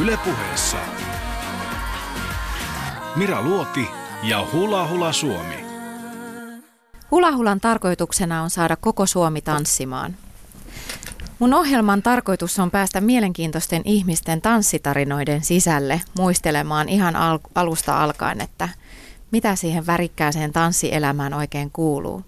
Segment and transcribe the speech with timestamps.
[0.00, 0.76] Ylepuheessa
[3.16, 3.88] Mira Luoti
[4.22, 5.64] ja Hula Hula Suomi.
[7.10, 10.16] Hulahulan tarkoituksena on saada koko Suomi tanssimaan.
[11.38, 18.68] Mun ohjelman tarkoitus on päästä mielenkiintoisten ihmisten tanssitarinoiden sisälle muistelemaan ihan al- alusta alkaen, että
[19.30, 22.24] mitä siihen värikkääseen tanssielämään oikein kuuluu.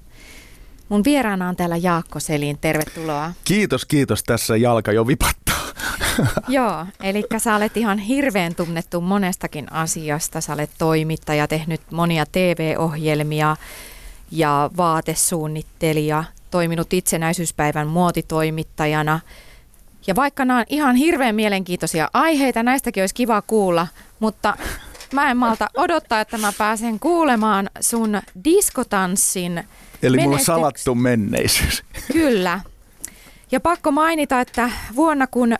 [0.88, 3.32] Mun vieraana on täällä Jaakko Selin, tervetuloa.
[3.44, 4.24] Kiitos, kiitos.
[4.24, 5.41] Tässä jalka jo vipattaa.
[6.48, 10.40] Joo, eli sä olet ihan hirveän tunnettu monestakin asiasta.
[10.40, 13.56] Sä olet toimittaja, tehnyt monia TV-ohjelmia
[14.30, 19.20] ja vaatesuunnittelija, toiminut itsenäisyyspäivän muotitoimittajana.
[20.06, 23.86] Ja vaikka nämä on ihan hirveän mielenkiintoisia aiheita, näistäkin olisi kiva kuulla,
[24.20, 24.56] mutta
[25.12, 29.64] mä en malta odottaa, että mä pääsen kuulemaan sun diskotanssin
[30.02, 31.82] Eli mulla on menestyks- salattu menneisyys.
[32.12, 32.60] Kyllä.
[33.52, 35.56] Ja pakko mainita, että vuonna kun ö,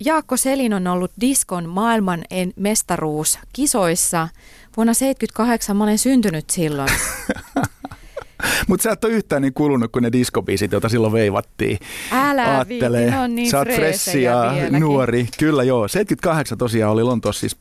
[0.00, 4.28] Jaakko Selin on ollut diskon maailman en- mestaruus kisoissa,
[4.76, 6.88] vuonna 78 mä olen syntynyt silloin.
[8.68, 11.78] Mutta sä et ole yhtään niin kulunut kuin ne diskobiisit, joita silloin veivattiin.
[12.12, 15.28] Älä Aattelee, viitti, on niin sä oot fressi ja nuori.
[15.38, 15.88] Kyllä joo.
[15.88, 17.56] 78 tosiaan oli Lontoossa siis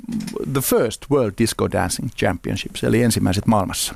[0.53, 3.95] The First World Disco Dancing Championships, eli ensimmäiset maailmassa.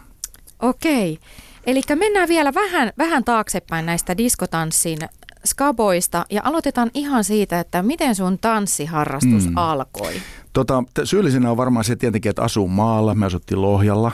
[0.62, 1.20] Okei.
[1.68, 5.00] Eli mennään vielä vähän, vähän taaksepäin näistä diskotanssin
[5.46, 9.54] skaboista ja aloitetaan ihan siitä, että miten sun tanssiharrastus Mm.
[9.58, 10.14] alkoi.
[10.54, 14.12] Tota, syyllisenä on varmaan se tietenkin, että asuu maalla, me asuttiin Lohjalla.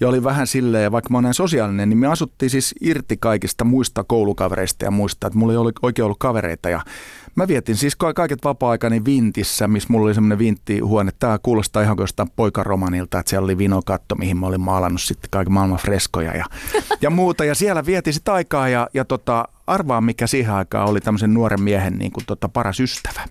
[0.00, 4.04] Ja oli vähän silleen, vaikka mä näin sosiaalinen, niin me asuttiin siis irti kaikista muista
[4.04, 6.68] koulukavereista ja muista, että mulla ei ole oikein ollut kavereita.
[6.68, 6.80] Ja
[7.34, 11.10] mä vietin siis ka- kaiket vapaa-aikani Vintissä, missä mulla oli semmoinen vinttihuone.
[11.18, 15.30] Tämä kuulostaa ihan kuin jostain poikaromanilta, että siellä oli vinokatto, mihin mä olin maalannut sitten
[15.30, 16.44] kaiken maailman freskoja ja,
[17.00, 17.44] ja muuta.
[17.44, 21.62] Ja siellä vietin sitten aikaa ja, ja tota, arvaa mikä siihen aikaan oli tämmöisen nuoren
[21.62, 23.24] miehen niin kuin tota, paras ystävä.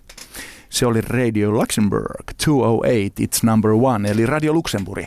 [0.68, 5.04] Se oli Radio Luxembourg 208, it's number one, eli Radio Luxemburg.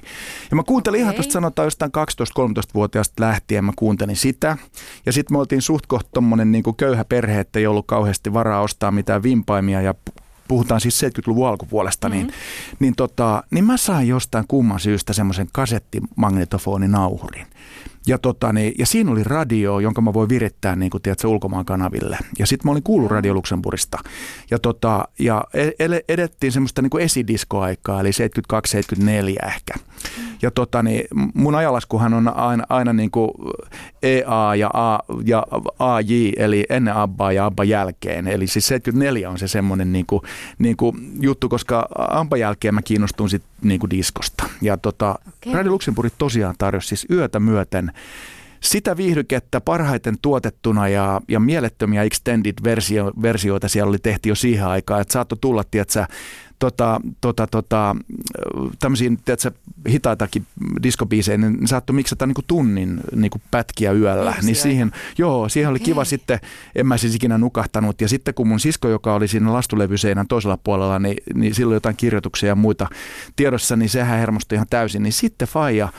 [0.50, 1.18] Ja mä kuuntelin ihan Okei.
[1.18, 4.58] tuosta sanotaan jostain 12-13-vuotiaasta lähtien, mä kuuntelin sitä.
[5.06, 8.62] Ja sitten me oltiin suht koht tommonen niin köyhä perhe, että ei ollut kauheasti varaa
[8.62, 12.32] ostaa mitään vimpaimia ja pu- puhutaan siis 70-luvun alkupuolesta, niin,
[12.80, 17.48] niin, tota, niin mä sain jostain kumman syystä semmoisen kasettimagnetofoninauhurin.
[18.08, 21.66] Ja, tota, niin, ja siinä oli radio, jonka mä voin virittää niin kuin, tiedätkö, ulkomaan
[21.66, 22.18] kanaville.
[22.40, 23.98] Ja sitten mä olin kuullut Radio Luxemburgista.
[24.52, 28.10] Ja, tota, ja e- edettiin semmoista niin esidiskoaikaa, eli
[29.44, 29.74] 72-74 ehkä.
[30.42, 33.32] Ja tota, niin, mun ajalaskuhan on aina, aina niin kuin
[34.04, 35.48] EA ja, A, ja
[35.80, 38.28] AJ, eli ennen Abbaa ja Abba jälkeen.
[38.28, 40.22] Eli siis 74 on se semmoinen niin kuin,
[40.60, 44.44] niin kuin juttu, koska Abba jälkeen mä kiinnostun sit niin kuin diskosta.
[44.62, 45.54] Ja tota, Okei.
[45.54, 47.92] Radio Luxemburg tosiaan tarjosi siis yötä myöten
[48.64, 54.68] sitä viihdykettä parhaiten tuotettuna ja, ja mielettömiä extended versio, versioita siellä oli tehty jo siihen
[54.68, 56.06] aikaan, että saattoi tulla, tiedätkö,
[56.60, 57.96] tota, tota, tota,
[58.80, 59.52] tämmöisiin tiedätkö,
[59.90, 60.46] hitaitakin
[60.84, 64.32] diskobiisejä, niin saattoi miksata niinku tunnin niinku pätkiä yöllä.
[64.32, 64.62] Niin Versioita.
[64.62, 66.40] siihen, joo, siihen oli kiva sitten,
[66.76, 68.02] en mä siis ikinä nukahtanut.
[68.02, 71.96] Ja sitten kun mun sisko, joka oli siinä lastulevyseinän toisella puolella, niin, niin silloin jotain
[71.96, 72.88] kirjoituksia ja muita
[73.36, 75.04] tiedossa, niin sehän hermostui ihan täysin.
[75.04, 75.90] Niin sitten Faija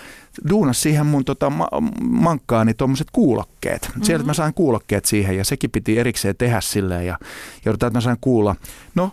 [0.50, 1.68] duunas siihen mun tota, ma-
[2.02, 3.82] mankkaani tuommoiset kuulokkeet.
[3.82, 4.02] Mm-hmm.
[4.02, 7.18] Sieltä mä sain kuulokkeet siihen ja sekin piti erikseen tehdä silleen ja
[7.64, 8.56] joudutaan, että mä sain kuulla.
[8.94, 9.10] No,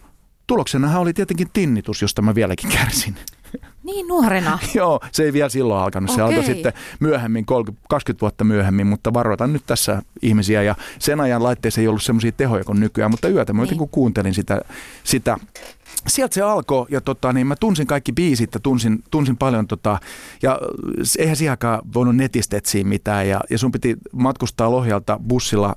[0.48, 3.16] tuloksenahan oli tietenkin tinnitus, josta mä vieläkin kärsin.
[3.84, 4.60] Niin nuorena.
[4.74, 6.10] Joo, se ei vielä silloin alkanut.
[6.10, 6.38] Se Okei.
[6.38, 10.64] alkoi sitten myöhemmin, 30, 20 vuotta myöhemmin, mutta varoitan nyt tässä ihmisiä.
[10.64, 13.78] Ja sen ajan laitteissa ei ollut semmoisia tehoja kuin nykyään, mutta yötä mä niin.
[13.78, 14.62] kun kuuntelin sitä,
[15.04, 15.38] sitä
[16.08, 20.00] Sieltä se alkoi ja tota, niin mä tunsin kaikki biisit ja tunsin, tunsin paljon tota,
[20.42, 20.60] ja
[21.20, 25.76] eihän siihen aikaan voinut netistä etsiä mitään ja, ja sun piti matkustaa Lohjalta bussilla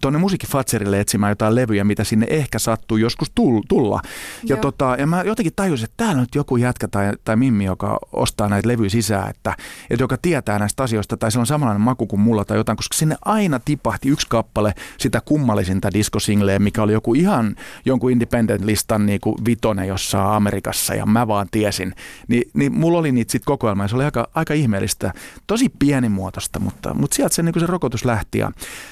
[0.00, 4.00] tuonne musiikkifatserille etsimään jotain levyjä, mitä sinne ehkä sattuu joskus tull- tulla.
[4.04, 4.60] Ja, Joo.
[4.60, 7.98] tota, ja mä jotenkin tajusin, että täällä on nyt joku jätkä tai, tai mimmi, joka
[8.12, 9.56] ostaa näitä levyjä sisään, että,
[9.90, 12.96] että joka tietää näistä asioista tai sillä on samanlainen maku kuin mulla tai jotain, koska
[12.96, 19.20] sinne aina tipahti yksi kappale sitä kummallisinta diskosingleä, mikä oli joku ihan jonkun independent-listan niin
[19.20, 21.94] kuin vitonen jossain Amerikassa ja mä vaan tiesin.
[22.28, 25.12] Ni, niin mulla oli niitä sitten kokoelma ja se oli aika, aika ihmeellistä,
[25.46, 28.50] tosi pienimuotoista, mutta, mutta sieltä se, niin kuin se rokotus lähti ja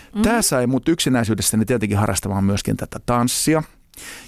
[0.09, 0.23] mm-hmm.
[0.23, 3.63] tämä sai mut yksinäisyydestäni tietenkin harrastamaan myöskin tätä tanssia.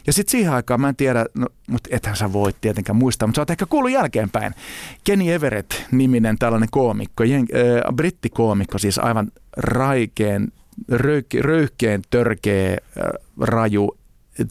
[0.07, 3.39] Ja sitten siihen aikaan, mä en tiedä, no, mutta ethän sä voi tietenkään muistaa, mutta
[3.39, 4.55] sä oot ehkä kuullut jälkeenpäin.
[5.05, 10.53] Kenny Everett-niminen tällainen koomikko, jen, äh, brittikoomikko, siis aivan raikeen,
[10.89, 12.79] röyke, röyhkeen, törkeä, äh,
[13.41, 13.97] raju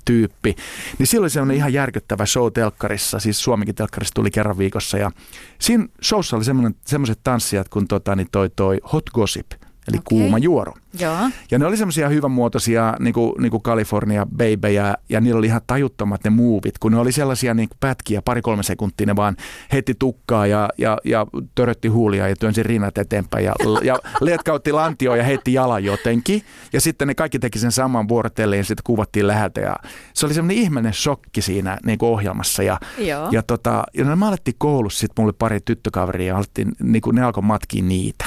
[0.06, 0.56] tyyppi.
[0.98, 4.98] Niin silloin oli semmoinen ihan järkyttävä show telkkarissa, siis Suomenkin telkkarissa tuli kerran viikossa.
[4.98, 5.12] Ja
[5.60, 6.46] siinä showssa oli
[6.86, 9.52] semmoiset tanssijat kuin tota, niin toi, toi Hot Gossip,
[9.90, 10.20] eli Okei.
[10.20, 10.74] kuuma juoru.
[11.00, 11.30] Joo.
[11.52, 15.62] Ja ne oli semmoisia hyvänmuotoisia niin kuin, niin kuin California babyjä ja niillä oli ihan
[15.68, 19.36] tajuttomat ne muuvit, kun ne oli sellaisia niin kuin pätkiä, pari-kolme sekuntia ne vaan
[19.72, 23.54] heitti tukkaa ja, ja, ja törötti huulia ja työnsi rinnat eteenpäin ja,
[23.84, 26.42] ja letkautti lantioon ja heitti jalan jotenkin.
[26.74, 29.76] Ja sitten ne kaikki teki sen saman vuorotellen ja sitten kuvattiin läheltä ja
[30.14, 32.64] se oli semmoinen ihmeellinen shokki siinä niin kuin ohjelmassa.
[32.64, 33.28] Ja, Joo.
[33.32, 37.02] ja, tota, ja no, me alettiin koulussa, sitten mulla oli pari tyttökaveria ja alettiin, niin
[37.02, 38.26] kuin ne alkoi matkia niitä.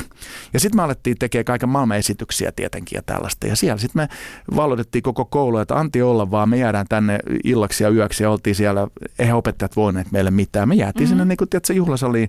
[0.53, 3.47] Ja sitten me alettiin tekemään kaiken maailman esityksiä tietenkin ja tällaista.
[3.47, 4.09] Ja siellä sitten me
[4.57, 8.57] valotettiin koko koulu, että anti olla vaan, me jäädään tänne illaksi ja yöksi ja oltiin
[8.57, 8.89] siellä,
[9.19, 10.69] eihän opettajat voineet meille mitään.
[10.69, 11.09] Me jäätiin mm-hmm.
[11.09, 12.29] sinne niin kuin, tiedätkö, juhlasaliin.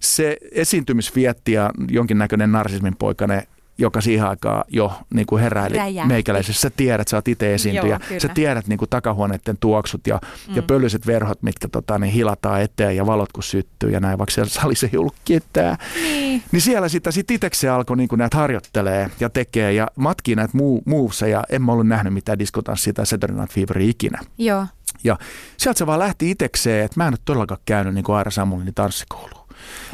[0.00, 3.46] Se esiintymisvietti ja jonkinnäköinen narsismin poikane
[3.78, 6.08] joka siihen aikaan jo niin kuin heräili Räjähti.
[6.08, 6.60] meikäläisessä.
[6.60, 7.94] Sä tiedät, sä oot itse esiintyjä.
[7.94, 8.20] Joo, kyllä.
[8.20, 10.56] Sä tiedät niin kuin takahuoneiden tuoksut ja, mm.
[10.56, 14.34] ja pölyiset verhot, mitkä tota, niin hilataan eteen ja valot kun syttyy ja näin, vaikka
[14.34, 15.76] siellä salissa ei ollut ketään.
[15.94, 16.42] Niin.
[16.52, 20.82] Niin siellä sitä sit itsekseen alkoi niin näitä harjoittelee ja tekee ja matkii näitä muu,
[20.86, 21.44] moveseja.
[21.48, 24.18] En mä ollut nähnyt mitään diskotanssia tai Saturday Night Feveria ikinä.
[24.38, 24.66] Joo.
[25.04, 25.18] Ja
[25.56, 28.74] sieltä se vaan lähti itsekseen, että mä en ole todellakaan käynyt niin kuin Aira Samulin
[28.74, 29.43] tanssikouluun.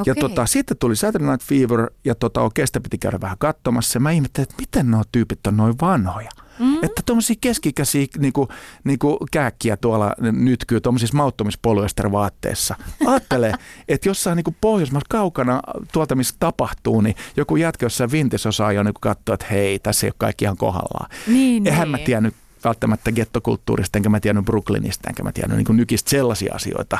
[0.06, 0.20] Ja Okei.
[0.20, 3.96] tota, sitten tuli Saturday Night Fever ja tota, oikein sitä piti käydä vähän katsomassa.
[3.96, 6.30] Ja mä ihmettelin, että miten nuo tyypit on noin vanhoja.
[6.58, 6.84] Mm.
[6.84, 8.48] Että tuommoisia keskikäisiä niinku,
[8.84, 12.74] niinku kääkkiä tuolla nytkyy tuommoisissa mauttomispolyestervaatteissa.
[13.06, 13.52] Ajattele,
[13.88, 15.60] että jossain niinku Pohjoismaassa kaukana
[15.92, 20.06] tuolta, missä tapahtuu, niin joku jätkä jossain vintis osaa jo niinku katsoa, että hei, tässä
[20.06, 21.10] ei ole kaikki ihan kohdallaan.
[21.26, 21.90] Niin, Eihän niin.
[21.90, 22.34] mä tiennyt
[22.64, 26.98] välttämättä gettokulttuurista, enkä mä tiennyt Brooklynista, enkä mä tiennyt niin nykistä sellaisia asioita.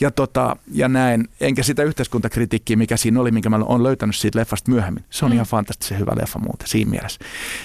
[0.00, 4.38] Ja, tota, ja näin, enkä sitä yhteiskuntakritiikkiä, mikä siinä oli, minkä mä oon löytänyt siitä
[4.38, 5.04] leffasta myöhemmin.
[5.10, 5.34] Se on mm.
[5.34, 7.20] ihan fantastisen hyvä leffa muuten siinä mielessä.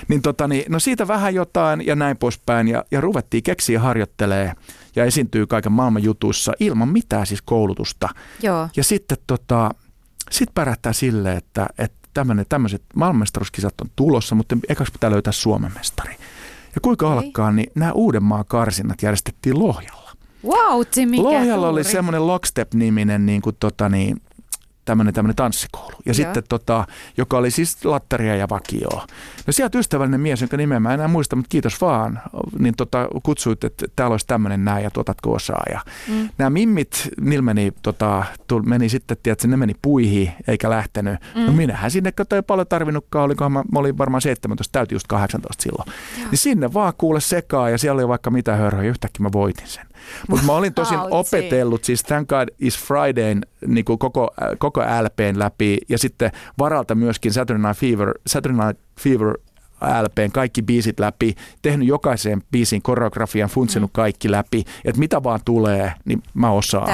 [0.07, 2.67] Niin, tota, niin, no siitä vähän jotain ja näin poispäin.
[2.67, 4.53] Ja, ja ruvettiin keksiä harjoittelee
[4.95, 8.09] ja esiintyy kaiken maailman jutuissa ilman mitään siis koulutusta.
[8.41, 8.69] Joo.
[8.75, 9.71] Ja sitten tota,
[10.31, 12.01] sit pärähtää silleen, että, että
[12.49, 16.15] tämmöiset maailmanmestaruuskisat on tulossa, mutta ekaksi pitää löytää Suomen mestari.
[16.75, 17.17] Ja kuinka Okei.
[17.27, 20.11] alkaa, niin nämä Uudenmaan karsinnat järjestettiin Lohjalla.
[20.45, 21.91] Wow, mikä Lohjalla oli tuuri.
[21.91, 24.21] semmoinen Lockstep-niminen niin kuin, tota, niin,
[24.91, 25.91] tämmöinen, tämmöinen tanssikoulu.
[25.91, 26.13] Ja Joo.
[26.13, 26.85] sitten, tota,
[27.17, 29.07] joka oli siis lattaria ja vakioa.
[29.47, 32.19] No sieltä ystävällinen mies, jonka nimeä mä en enää muista, mutta kiitos vaan,
[32.59, 35.63] niin tota, kutsuit, että täällä olisi tämmöinen näin ja tuotatko osaa.
[35.71, 36.29] Ja Mm.
[36.37, 41.19] Nämä mimmit, niillä meni, tota, tul, meni sitten, tiedätkö, ne meni puihin eikä lähtenyt.
[41.35, 41.41] Mm.
[41.41, 45.07] No minähän sinne, kato ei paljon tarvinnutkaan, olikohan mä, mä olin varmaan 17, täytin just
[45.07, 45.87] 18 silloin.
[46.19, 46.29] Joo.
[46.31, 49.85] Niin sinne vaan kuule sekaa ja siellä oli vaikka mitä hörhöjä, yhtäkkiä mä voitin sen.
[50.27, 54.81] Mutta mä olin tosin opetellut siis Thank God is Fridayn niin kuin koko, äh, koko
[54.81, 55.77] LPn läpi.
[55.89, 59.37] Ja sitten varalta myöskin Saturday Night Fever, Saturday Night Fever
[59.81, 65.93] LPn kaikki biisit läpi, tehnyt jokaiseen biisin koreografian, funtsinut kaikki läpi, että mitä vaan tulee,
[66.05, 66.89] niin mä osaan.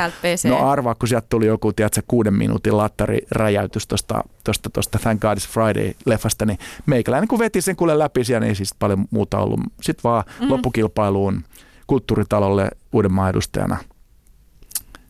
[0.50, 5.38] No arvaa, kun sieltä tuli joku, tiedätkö, kuuden minuutin lattariräjäytys tuosta tosta, tosta Thank God
[5.38, 9.60] it's Friday-leffasta, niin meikäläinen kun veti sen kuule läpi, siellä ei siis paljon muuta ollut.
[9.82, 10.50] Sitten vaan mm.
[10.50, 11.44] loppukilpailuun
[11.88, 13.78] kulttuuritalolle Uudenmaan edustajana.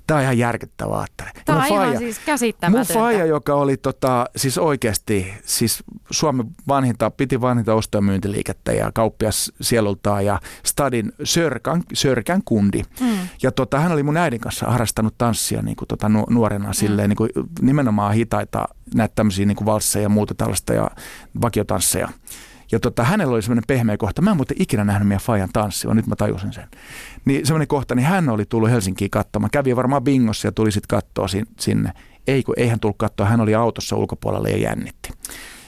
[0.07, 2.94] Tämä on ihan järkyttävää, Tämä mun on ihan faija- siis Mun käsittämätöntä.
[2.94, 8.91] faija, joka oli tota, siis oikeasti siis Suomen vanhinta, piti vanhinta osto- ja myyntiliikettä ja
[8.94, 12.81] kauppias sielultaan ja Stadin Sörkän, Sörkän kundi.
[13.00, 13.18] Mm.
[13.44, 17.09] Ja tota, hän oli mun äidin kanssa harrastanut tanssia niin kuin, tota, nu- nuorena silleen,
[17.09, 17.29] niin kuin,
[17.62, 20.89] nimenomaan hitaita näitä tämmöisiä niin kuin valsseja ja muuta tällaista ja
[21.41, 22.09] vakiotansseja.
[22.72, 24.22] Ja tota, hänellä oli semmoinen pehmeä kohta.
[24.22, 26.68] Mä en muuten ikinä nähnyt meidän Fajan tanssia, nyt mä tajusin sen.
[27.25, 29.51] Niin semmoinen kohta, niin hän oli tullut Helsinkiin katsomaan.
[29.51, 31.91] Kävi varmaan bingossa ja tuli sitten katsoa sin- sinne.
[32.27, 35.10] Ei kun ei hän tullut katsoa, hän oli autossa ulkopuolella ja jännitti.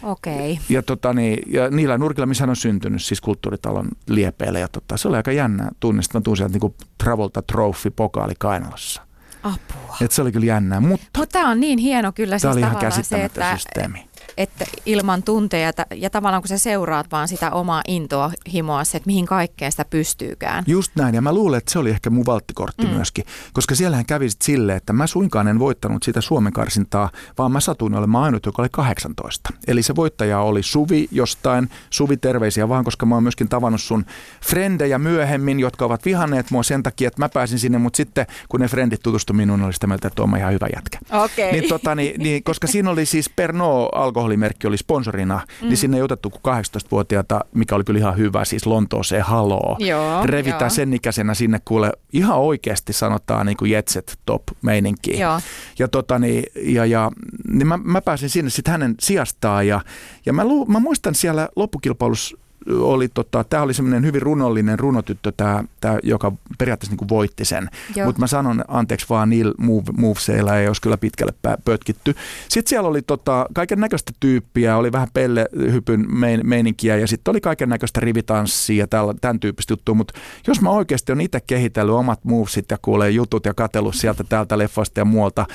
[0.03, 0.59] Okei.
[0.69, 4.59] Ja, tota, niin, ja niillä nurkilla, missä hän on syntynyt, siis kulttuuritalon liepeillä.
[4.59, 6.19] Ja tota, se oli aika jännä tunnista.
[6.19, 9.01] Mä tuun sieltä niin Travolta Trophy pokaali Kainalassa.
[9.43, 9.97] Apua.
[10.01, 12.75] Et se oli kyllä jännää, mutta Mutta tämä on niin hieno kyllä tämä siis oli
[12.79, 14.08] ihan se, että, systeemi.
[14.39, 19.25] Että ilman tunteja ja tavallaan kun sä seuraat vaan sitä omaa intoa himoa, että mihin
[19.25, 20.63] kaikkeen sitä pystyykään.
[20.67, 22.93] Just näin, ja mä luulen, että se oli ehkä mun valttikortti mm.
[22.93, 27.51] myöskin, koska siellähän kävi sit silleen, että mä suinkaan en voittanut sitä Suomen karsintaa, vaan
[27.51, 29.50] mä satuin olemaan ainut, joka oli 18.
[29.67, 34.05] Eli se voittaja oli Suvi jostain, Suvi terveisiä vaan, koska mä oon myöskin tavannut sun
[34.46, 38.60] frendejä myöhemmin, jotka ovat vihanneet mua sen takia, että mä pääsin sinne, mutta sitten kun
[38.60, 41.00] ne frendit tutustu minuun, oli sitä mieltä, että on ihan hyvä jätkä.
[41.24, 41.51] Okei.
[41.51, 43.89] Niin, tota, niin, niin, koska siinä oli siis Pernod
[44.29, 45.67] alkoholimerkki oli sponsorina, mm.
[45.67, 49.77] niin sinne ei otettu kuin 18-vuotiaata, mikä oli kyllä ihan hyvä, siis Lontooseen haloo.
[49.79, 50.69] Joo, Revitään joo.
[50.69, 55.19] sen ikäisenä sinne kuule ihan oikeasti sanotaan niin kuin jetset top meininkiin.
[55.19, 55.39] Joo.
[55.79, 57.12] Ja, tota, niin, ja, ja
[57.48, 59.81] niin mä, mä, pääsin sinne sitten hänen sijastaan ja,
[60.25, 62.38] ja mä, lu, mä muistan siellä loppukilpailussa
[62.69, 67.69] oli, tota, tämä oli semmoinen hyvin runollinen runotyttö, tämä, tämä joka periaatteessa niin voitti sen.
[68.05, 71.33] Mutta mä sanon anteeksi vaan niillä move, moveseilla ei olisi kyllä pitkälle
[71.65, 72.15] pötkitty.
[72.49, 77.41] Sitten siellä oli tota, kaiken näköistä tyyppiä, oli vähän pellehypyn mein, meininkiä ja sitten oli
[77.41, 79.95] kaiken näköistä rivitanssia ja tämän tyyppistä juttua.
[79.95, 80.13] Mutta
[80.47, 84.57] jos mä oikeasti on itse kehitellyt omat movesit ja kuulee jutut ja katellut sieltä täältä
[84.57, 85.45] leffoista ja muualta,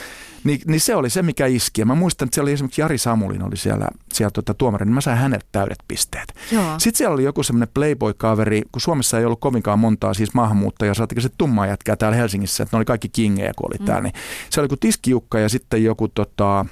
[0.45, 1.81] niin, niin se oli se, mikä iski.
[1.81, 4.95] Ja mä muistan, että siellä oli esimerkiksi Jari Samulin oli siellä, siellä tuota, tuomari, niin
[4.95, 6.35] mä sain häneltä täydet pisteet.
[6.53, 6.75] Joo.
[6.79, 11.23] Sitten siellä oli joku semmoinen Playboy-kaveri, kun Suomessa ei ollut kovinkaan montaa siis maahanmuuttajaa, saatikin
[11.23, 13.85] se tummaa jätkää täällä Helsingissä, että ne oli kaikki kingejä, kun oli mm.
[13.85, 14.03] täällä.
[14.03, 14.15] Niin
[14.51, 16.67] se oli joku tiskijukka ja sitten joku, tota,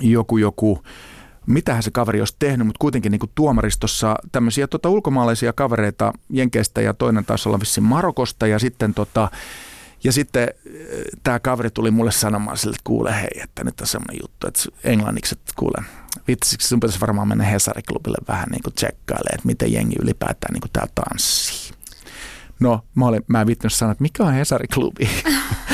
[0.00, 0.82] joku, joku
[1.46, 6.80] mitähän se kaveri olisi tehnyt, mutta kuitenkin niin kuin tuomaristossa tämmöisiä tota, ulkomaalaisia kavereita Jenkeistä
[6.80, 9.28] ja toinen taisi olla vissiin Marokosta ja sitten tota,
[10.04, 10.50] ja sitten äh,
[11.22, 14.62] tämä kaveri tuli mulle sanomaan sille, että kuule hei, että nyt on semmoinen juttu, että
[14.84, 15.84] englanniksi, että kuule,
[16.28, 18.74] vitsiksi sun pitäisi varmaan mennä Hesariklubille vähän niin kuin
[19.34, 21.74] että miten jengi ylipäätään niin kuin täällä tanssii.
[22.60, 25.08] No, mä, olin, mä en viittynyt sanoa, että mikä on Hesari-klubi.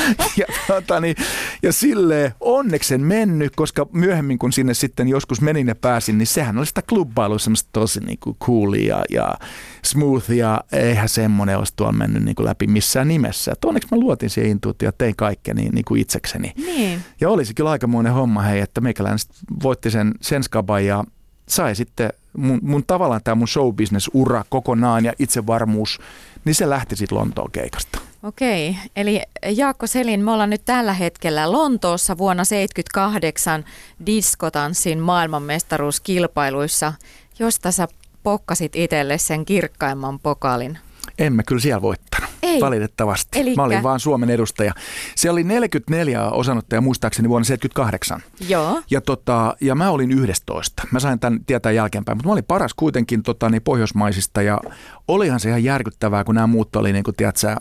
[0.37, 1.15] ja, tota, niin,
[1.63, 6.27] ja silleen onneksi en mennyt, koska myöhemmin kun sinne sitten joskus menin ja pääsin, niin
[6.27, 9.35] sehän oli sitä klubbailua semmoista tosi niin kuin coolia ja
[9.83, 10.59] smoothia.
[10.71, 13.51] Eihän semmoinen olisi tuolla mennyt niin kuin läpi missään nimessä.
[13.51, 16.53] Et onneksi mä luotin siihen intuutioon ja tein kaikkea niin, niin kuin itsekseni.
[16.57, 16.99] Niin.
[17.21, 19.19] Ja olisi kyllä aikamoinen homma, hei, että meikäläinen
[19.63, 21.03] voitti sen, sen skaban ja
[21.49, 25.99] sai sitten mun, mun tavallaan tämä mun showbusiness-ura kokonaan ja itsevarmuus,
[26.45, 28.10] niin se lähti sitten Lontoon keikasta.
[28.23, 29.21] Okei, eli
[29.55, 33.65] Jaakko Selin, me ollaan nyt tällä hetkellä Lontoossa vuonna 1978
[34.05, 36.93] diskotanssin maailmanmestaruuskilpailuissa,
[37.39, 37.87] josta sä
[38.23, 40.77] pokkasit itselle sen kirkkaimman pokalin.
[41.19, 42.61] En mä kyllä siellä voittanut, Ei.
[42.61, 43.39] valitettavasti.
[43.39, 43.61] Elikkä?
[43.61, 44.73] Mä olin vaan Suomen edustaja.
[45.15, 48.23] Se oli 44 osanottajaa muistaakseni vuonna 78.
[48.49, 48.81] Joo.
[48.91, 50.83] Ja, tota, ja mä olin 11.
[50.91, 54.59] Mä sain tämän tietää jälkeenpäin, mutta mä olin paras kuitenkin tota, niin pohjoismaisista ja
[55.07, 57.55] olihan se ihan järkyttävää, kun nämä muut oli, niin kuin, tiedätkö,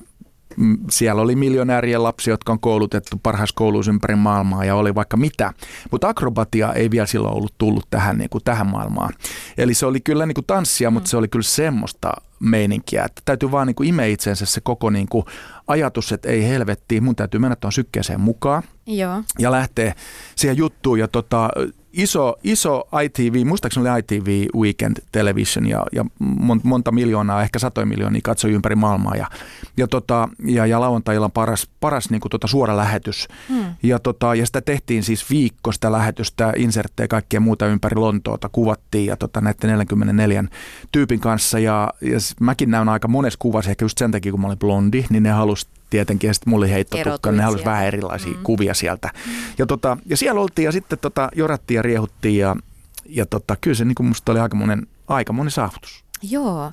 [0.91, 5.53] siellä oli miljonäärien lapsi, jotka on koulutettu parhaassa kouluissa ympäri maailmaa ja oli vaikka mitä.
[5.91, 9.13] Mutta akrobatia ei vielä silloin ollut tullut tähän, niin kuin, tähän maailmaan.
[9.59, 13.51] Eli se oli kyllä niin kuin tanssia, mutta se oli kyllä semmoista meininkiä, että täytyy
[13.51, 15.25] vaan niin kuin imeä itsensä se koko niin kuin
[15.67, 19.23] ajatus, että ei helvetti, mun täytyy mennä tuon sykkeeseen mukaan Joo.
[19.39, 19.95] ja lähteä
[20.37, 20.99] siihen juttuun.
[20.99, 21.51] Ja tota,
[21.93, 27.87] iso, iso ITV, muistaakseni oli ITV Weekend Television ja, ja mon, monta miljoonaa, ehkä satoja
[27.87, 29.15] miljoonia katsoi ympäri maailmaa.
[29.15, 29.27] Ja,
[29.77, 33.29] ja, tota, ja, ja lauantailla on paras, paras niin kuin tota suora lähetys.
[33.49, 33.65] Hmm.
[33.83, 38.49] Ja, tota, ja sitä tehtiin siis viikko sitä lähetystä, inserttejä ja kaikkea muuta ympäri Lontoota
[38.49, 40.45] kuvattiin ja tota, näiden 44
[40.93, 41.59] tyypin kanssa.
[41.59, 45.05] Ja, ja mäkin näyn aika monessa kuvassa, ehkä just sen takia kun mä olin blondi,
[45.11, 48.37] niin ne halusi tietenkin, ja sitten mulla oli heittotukka, Erotuit ne halusi vähän erilaisia Mm.
[48.37, 48.43] mm.
[48.43, 49.11] kuvia sieltä.
[49.59, 52.57] Ja, tota, ja siellä oltiin ja sitten tota, jorattiin ja riehuttiin ja,
[53.07, 56.05] ja tota, kyllä se niin kuin musta oli aikamoinen, aikamoinen saavutus.
[56.23, 56.73] Joo.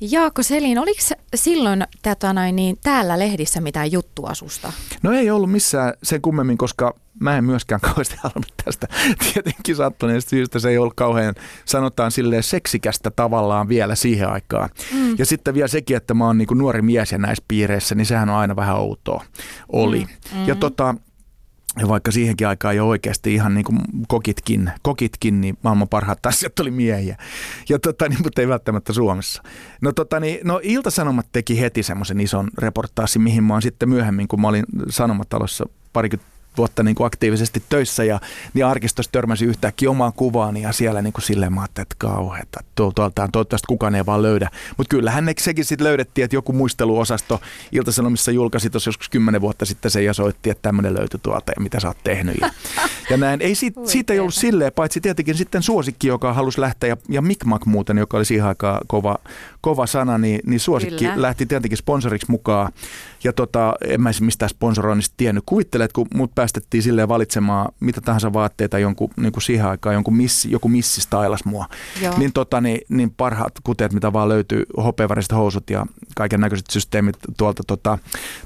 [0.00, 1.00] Jaakko Selin, oliko
[1.34, 4.72] silloin tätä noin, niin, täällä lehdissä mitään juttua susta?
[5.02, 8.88] No ei ollut missään sen kummemmin, koska mä en myöskään kauheasti halunnut tästä.
[9.32, 14.70] Tietenkin sattuneesta syystä se ei ollut kauhean, sanotaan silleen seksikästä tavallaan vielä siihen aikaan.
[14.94, 15.14] Mm.
[15.18, 18.28] Ja sitten vielä sekin, että mä oon niin nuori mies ja näissä piireissä, niin sehän
[18.28, 19.24] on aina vähän outoa.
[19.68, 20.06] Oli.
[20.34, 20.46] Mm.
[20.46, 20.94] Ja tota,
[21.78, 26.58] ja vaikka siihenkin aikaan jo oikeasti ihan niin kuin kokitkin, kokitkin, niin maailman parhaat tanssijat
[26.58, 27.16] oli miehiä.
[27.68, 29.42] Ja tota, niin, mutta ei välttämättä Suomessa.
[29.80, 34.28] No, tota, niin, no Ilta-Sanomat teki heti semmoisen ison reportaasin, mihin mä oon sitten myöhemmin,
[34.28, 38.20] kun mä olin Sanomatalossa parikymmentä vuotta niin kuin aktiivisesti töissä ja
[38.54, 42.60] niin arkistossa törmäsin yhtäkkiä omaan kuvaani ja siellä niin kuin silleen mä ajattelin, että kauheeta,
[42.74, 44.50] tuo- tuoltaan toivottavasti kukaan ei vaan löydä.
[44.76, 47.40] Mutta kyllähän ne, sekin sitten löydettiin, että joku muisteluosasto
[47.72, 51.62] Ilta-Sanomissa julkaisi tuossa joskus kymmenen vuotta sitten sen ja soitti, että tämmöinen löytyi tuolta ja
[51.62, 52.36] mitä sä oot tehnyt.
[52.40, 52.50] Ja,
[53.10, 53.40] ja näin.
[53.42, 57.22] Ei siitä, siitä ei ollut silleen, paitsi tietenkin sitten suosikki, joka halusi lähteä ja, ja
[57.22, 59.18] Mikmak muuten, joka oli siihen aikaan kova,
[59.60, 61.22] kova sana, niin, niin suosikki Kyllä.
[61.22, 62.72] lähti tietenkin sponsoriksi mukaan.
[63.24, 65.44] Ja tota, en mä mistään sponsoroinnista tiennyt.
[65.46, 69.94] Kuvittele, että kun mut päästettiin silleen valitsemaan mitä tahansa vaatteita jonkun, niin kuin siihen aikaan,
[69.94, 71.66] jonkun missi, joku missi stailas mua.
[72.02, 72.18] Joo.
[72.18, 75.86] Niin, tota, niin, niin, parhaat kuteet, mitä vaan löytyy, hopeaväriset housut ja
[76.16, 77.98] kaiken näköiset systeemit tuolta, tota,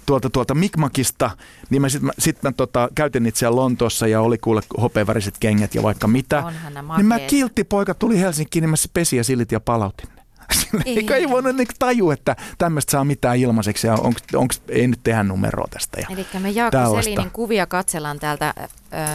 [0.06, 1.30] tuolta, tuolta Mikmakista,
[1.70, 5.34] niin mä sitten mä, sit mä tota, käytin niitä siellä Lontoossa ja oli kuule hopeaväriset
[5.40, 6.52] kengät ja vaikka mitä.
[6.96, 10.21] Niin mä kiltti poika tuli Helsinkiin, niin mä se pesi ja silit ja palautin ne.
[10.52, 10.96] Sillä Ei.
[10.96, 15.00] Eikä ei voinut niin tajua, että tämmöistä saa mitään ilmaiseksi ja onks, onks, ei nyt
[15.02, 16.00] tehdä numeroa tästä.
[16.00, 17.10] Ja Eli me Jaakko Tällaista.
[17.10, 18.54] Selinin kuvia katsellaan täältä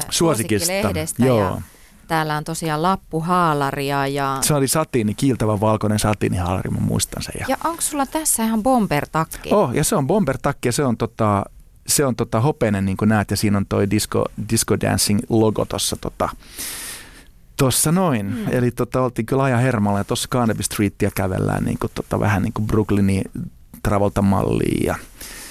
[0.10, 1.40] Suosikista, suosikkilehdestä joo.
[1.40, 1.62] ja
[2.08, 7.34] täällä on tosiaan lappuhaalaria ja, se oli satiini, kiiltävä valkoinen satiinihaalari, mä muistan sen.
[7.40, 9.50] Ja, ja onko sulla tässä ihan bombertakki?
[9.52, 11.46] oh, ja se on bombertakki ja se on tota,
[11.88, 15.66] se on tota hopeinen niin kuin näet ja siinä on toi disco, disco dancing logo
[15.66, 16.30] tuossa tota,
[17.58, 18.26] Tuossa noin.
[18.26, 18.46] Mm.
[18.52, 22.42] Eli tota, oltiin kyllä ajan hermalla ja tuossa Carnaby Streetia kävellään niin kuin, tota, vähän
[22.42, 23.24] niin kuin Brooklynin
[23.84, 24.96] Travolta-malliin ja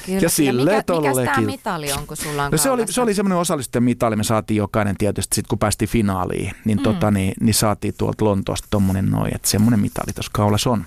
[0.07, 0.21] Kyllä.
[0.23, 1.47] Ja sille mikä, mikä tämä tollekin.
[1.47, 4.59] mitali on, kun sulla on No se oli, se oli semmoinen osallistujen mitali, me saatiin
[4.59, 6.83] jokainen tietysti sit kun päästiin finaaliin, niin, mm.
[6.83, 10.85] tota, niin, niin saatiin tuolta Lontoosta tommonen noin, että semmoinen mitali tuossa kaulassa on.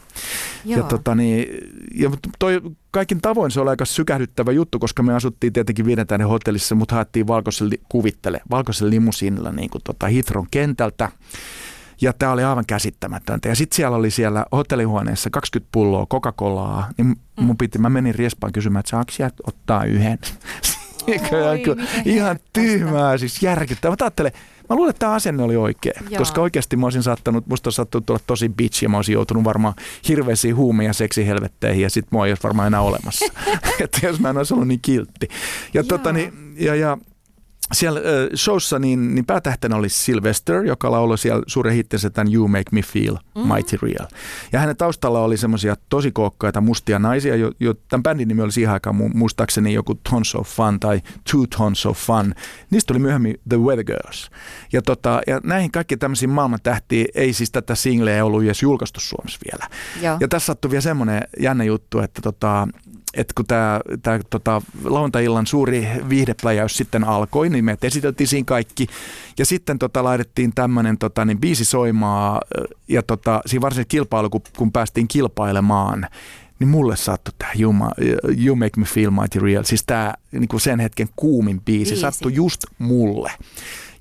[0.66, 0.88] Ja, Joo.
[0.88, 1.48] tota, niin,
[1.96, 2.62] ja toi,
[2.92, 6.96] kaikin tavoin se oli aika sykähdyttävä juttu, koska me asuttiin tietenkin viiden tähden hotellissa, mutta
[6.96, 11.12] haettiin valkoisella, li- kuvittele, valkoisella limusiinilla niin kuin tota Heathrown kentältä.
[12.02, 13.50] Ja tämä oli aivan käsittämätöntä.
[13.50, 16.84] Ja sitten siellä oli siellä hotellihuoneessa 20 pulloa Coca-Colaa.
[16.98, 17.46] Niin Mm.
[17.46, 20.20] mun piti, mä menin riespaan kysymään, että saako sieltä ottaa yhden.
[21.08, 21.64] Oi,
[22.06, 23.96] Ihan- tyhmää, siis järkyttävää.
[24.00, 24.32] Mä ajattelen,
[24.70, 25.94] mä luulen, että tämä asenne oli oikea.
[26.10, 26.18] Joo.
[26.18, 29.44] Koska oikeasti mä olisin saattanut, musta olisi saattanut tulla tosi bitch ja mä olisin joutunut
[29.44, 29.74] varmaan
[30.08, 33.26] hirveisiin huume- ja seksihelvetteihin ja sit mua ei olisi varmaan enää olemassa.
[33.84, 35.28] että jos mä en olisi ollut niin kiltti.
[35.30, 35.38] Ja,
[35.74, 35.84] Joo.
[35.84, 36.98] tota, niin, ja, ja
[37.74, 42.48] siellä äh, showssa niin, niin päätähtenä oli Sylvester, joka lauloi siellä suuren hittinsä tämän You
[42.48, 43.54] Make Me Feel Mhm.
[43.54, 44.08] Mighty Real.
[44.52, 48.52] Ja hänen taustalla oli semmoisia tosi kookkaita mustia naisia, jo, jo, tämän bändin nimi oli
[48.52, 52.34] siihen aikaan mu- muistaakseni joku Tons of Fun tai Two Tons of Fun.
[52.72, 54.30] Niistä tuli myöhemmin The Weather Girls.
[54.74, 59.00] Ja, tota, ja näihin kaikki tämmöisiin maailman tähtiin ei siis tätä singleä ollut edes julkaistu
[59.00, 59.68] Suomessa vielä.
[60.02, 60.18] Joo.
[60.20, 62.68] Ja tässä sattui vielä semmoinen jännä juttu, että tota,
[63.14, 68.88] että kun tämä tää, tota, lauantai-illan suuri viihdepläjäys sitten alkoi, niin me esiteltiin siinä kaikki.
[69.38, 72.42] Ja sitten tota, laitettiin tämmöinen tota, niin biisi soimaa
[72.88, 76.08] ja tota, siinä varsinaisessa kilpailu, kun, kun päästiin kilpailemaan,
[76.60, 77.74] niin mulle sattui tämä you,
[78.46, 82.02] you Make Me Feel Mighty Real, siis tämä niin sen hetken kuumin biisi, Biisi.
[82.02, 83.32] sattui just mulle.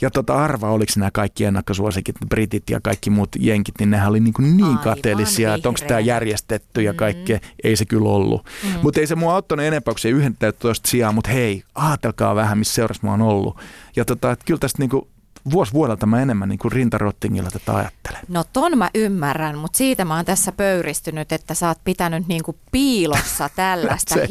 [0.00, 4.20] Ja tota arva, oliko nämä kaikki ennakkosuosikit, britit ja kaikki muut jenkit, niin nehän oli
[4.20, 7.38] niin, kuin niin Aivan kateellisia, että onko tämä järjestetty ja kaikkea.
[7.64, 8.46] Ei se kyllä ollut.
[8.64, 8.80] Mm.
[8.82, 12.74] Mutta ei se mua auttanut enempää kuin se 11 sijaan, mutta hei, ajatelkaa vähän, missä
[12.74, 13.56] seurassa mä oon ollut.
[13.96, 15.08] Ja tota, että kyllä tästä niinku
[15.50, 18.20] vuosi vuodelta mä enemmän niin kuin rintarottingilla tätä ajattelen.
[18.28, 22.56] No ton mä ymmärrän, mutta siitä mä oon tässä pöyristynyt, että sä oot pitänyt niinku
[22.72, 24.26] piilossa tällaista Se on.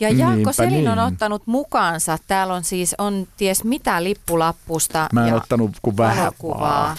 [0.00, 1.06] Ja Jaakko Niinpä Selin on niin.
[1.06, 6.32] ottanut mukaansa, täällä on siis on ties mitä lippulappusta Mä en ja ottanut kuin vähän
[6.42, 6.96] vaan.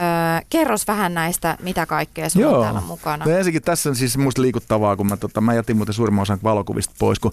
[0.00, 3.24] Öö, kerros vähän näistä, mitä kaikkea sulla on täällä mukana.
[3.24, 6.38] No ensinnäkin tässä on siis musta liikuttavaa, kun mä, tota, mä jätin muuten suurimman osan
[6.42, 7.32] valokuvista pois, kun,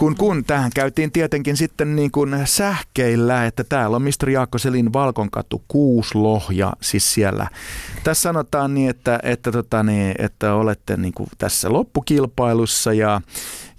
[0.00, 4.30] kun, kun tähän käytiin tietenkin sitten niin kuin sähkeillä, että täällä on Mr.
[4.30, 7.46] Jaakko Selin Valkonkatu Kuuslohja, siis siellä.
[8.04, 13.20] Tässä sanotaan niin, että, että, tota, niin, että olette niin kuin tässä loppukilpailussa ja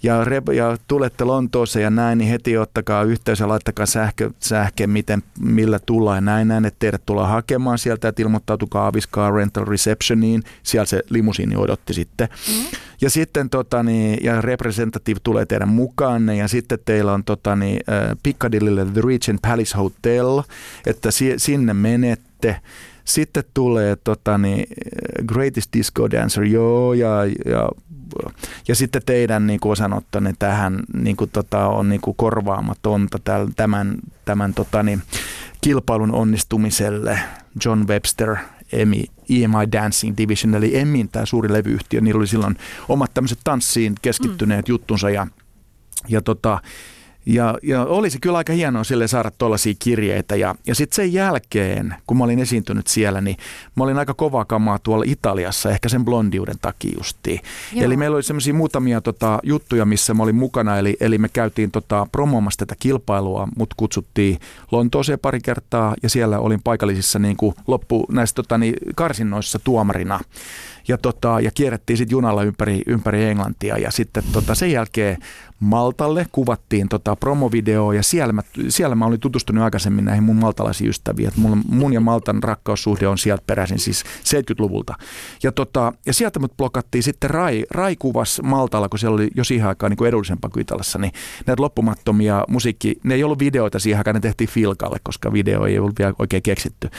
[0.02, 4.86] ja, rep, ja tulette Lontooseen ja näin, niin heti ottakaa yhteys ja laittakaa sähkö, sähke,
[4.86, 9.64] miten, millä tullaan ja näin, näin, että teidät tullaan hakemaan sieltä, että ilmoittautukaa Aviskaa Rental
[9.64, 12.28] Receptioniin, siellä se limusiini odotti sitten.
[12.48, 12.78] Mm.
[13.02, 17.80] Ja sitten tota, niin, ja representative tulee teidän mukaanne ja sitten teillä on tota, niin,
[18.22, 20.42] Piccadillylle The Regent Palace Hotel,
[20.86, 22.60] että si, sinne menette.
[23.04, 24.66] Sitten tulee tota, niin,
[25.26, 27.68] Greatest Disco Dancer, joo, ja, ja
[28.68, 33.18] ja sitten teidän niin kuin osanottonne tähän niin kuin, tota, on niin kuin korvaamatonta
[33.56, 35.02] tämän, tämän tota, niin,
[35.60, 37.18] kilpailun onnistumiselle.
[37.64, 38.36] John Webster,
[38.72, 42.56] EMI, EMI Dancing Division, eli EMIin tämä suuri levyyhtiö, niillä oli silloin
[42.88, 44.72] omat tämmöiset tanssiin keskittyneet mm.
[44.72, 45.26] juttunsa ja,
[46.08, 46.62] ja tota,
[47.26, 50.36] ja, ja olisi kyllä aika hienoa sille saada tuollaisia kirjeitä.
[50.36, 53.36] Ja, ja sitten sen jälkeen, kun mä olin esiintynyt siellä, niin
[53.76, 57.40] mä olin aika kovaa kamaa tuolla Italiassa, ehkä sen blondiuden takia justiin.
[57.72, 57.84] Joo.
[57.84, 60.78] Eli meillä oli semmoisia muutamia tota, juttuja, missä mä olin mukana.
[60.78, 64.38] Eli, eli me käytiin tota, promoomassa tätä kilpailua, mut kutsuttiin
[64.72, 70.20] Lontooseen pari kertaa ja siellä olin paikallisissa niin kuin loppu näissä tota, niin, karsinnoissa tuomarina.
[70.88, 75.18] Ja, tota, ja kierrettiin sitten junalla ympäri, ympäri Englantia ja sitten tota, sen jälkeen
[75.62, 80.90] Maltalle kuvattiin tota promovideo ja siellä mä, siellä mä olin tutustunut aikaisemmin näihin mun maltalaisiin
[80.90, 81.28] ystäviin.
[81.28, 84.94] Et mun, mun ja Maltan rakkaussuhde on sieltä peräisin siis 70-luvulta.
[85.42, 89.44] Ja, tota, ja sieltä mut blokattiin sitten Rai, Rai kuvas Maltalla, kun siellä oli jo
[89.44, 91.12] siihen aikaan niin kuin edullisempaa kuin Italassa, niin
[91.46, 95.78] näitä loppumattomia musiikki, ne ei ollut videoita siihen aikaan, ne tehtiin filkalle, koska video ei
[95.78, 96.90] ollut vielä oikein keksitty.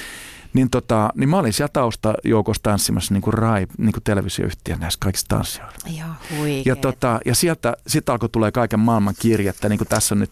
[0.54, 4.98] Niin, tota, niin mä olin siellä taustajoukossa tanssimassa niin kuin Rai, niin kuin televisioyhtiön näissä
[5.02, 5.74] kaikissa tanssioilla.
[5.98, 6.06] Ja.
[6.66, 10.32] Ja, tota, ja sieltä sit alkoi tulee kaiken maailman kirjettä, niin kuin tässä on nyt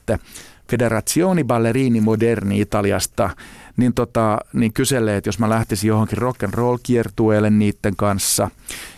[0.72, 3.30] Federazioni Ballerini Moderni Italiasta,
[3.78, 8.50] niin, tota, niin kyselee, että jos mä lähtisin johonkin rock and roll kiertueelle niiden kanssa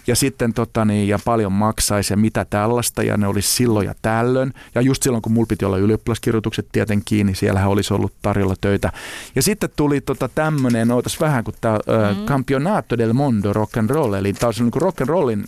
[0.08, 3.96] ja sitten tota, niin, ja paljon maksaisi ja mitä tällaista ja ne olisi silloin ja
[4.02, 4.54] tällöin.
[4.76, 8.92] Ja just silloin, kun mulla piti olla ylioppilaskirjoitukset tietenkin, niin siellähän olisi ollut tarjolla töitä.
[9.36, 12.26] Ja sitten tuli tota, tämmöinen, ootas vähän kuin tämä mm.
[12.26, 15.46] Campionato del Mondo Rock and Roll, eli tämä on niin kuin rock and rollin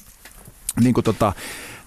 [0.82, 1.34] niin kuin tota,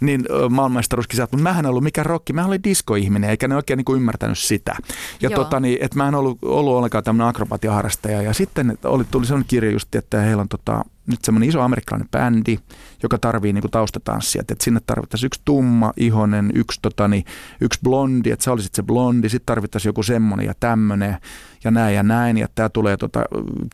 [0.01, 3.85] niin maailmanmestaruuskisat, mutta mähän en ollut mikään rokki, mä olin diskoihminen, eikä ne oikein niin
[3.85, 4.77] kuin ymmärtänyt sitä.
[5.21, 8.23] Ja tota, niin, että mä en ollut, ollut ollenkaan tämmöinen akrobatiaharrastaja.
[8.23, 12.09] Ja sitten oli, tuli sellainen kirja just, että heillä on tota, nyt semmoinen iso amerikkalainen
[12.11, 12.59] bändi,
[13.03, 14.41] joka tarvii niinku taustatanssia.
[14.41, 17.27] Että sinne tarvittaisiin yksi tumma ihonen, yksi, totani, niin,
[17.61, 21.17] yksi blondi, että sä olisit se blondi, sitten tarvittaisiin joku semmoinen ja tämmöinen
[21.65, 22.39] ja näin ja näin.
[22.39, 23.25] Ja tämä tulee tota,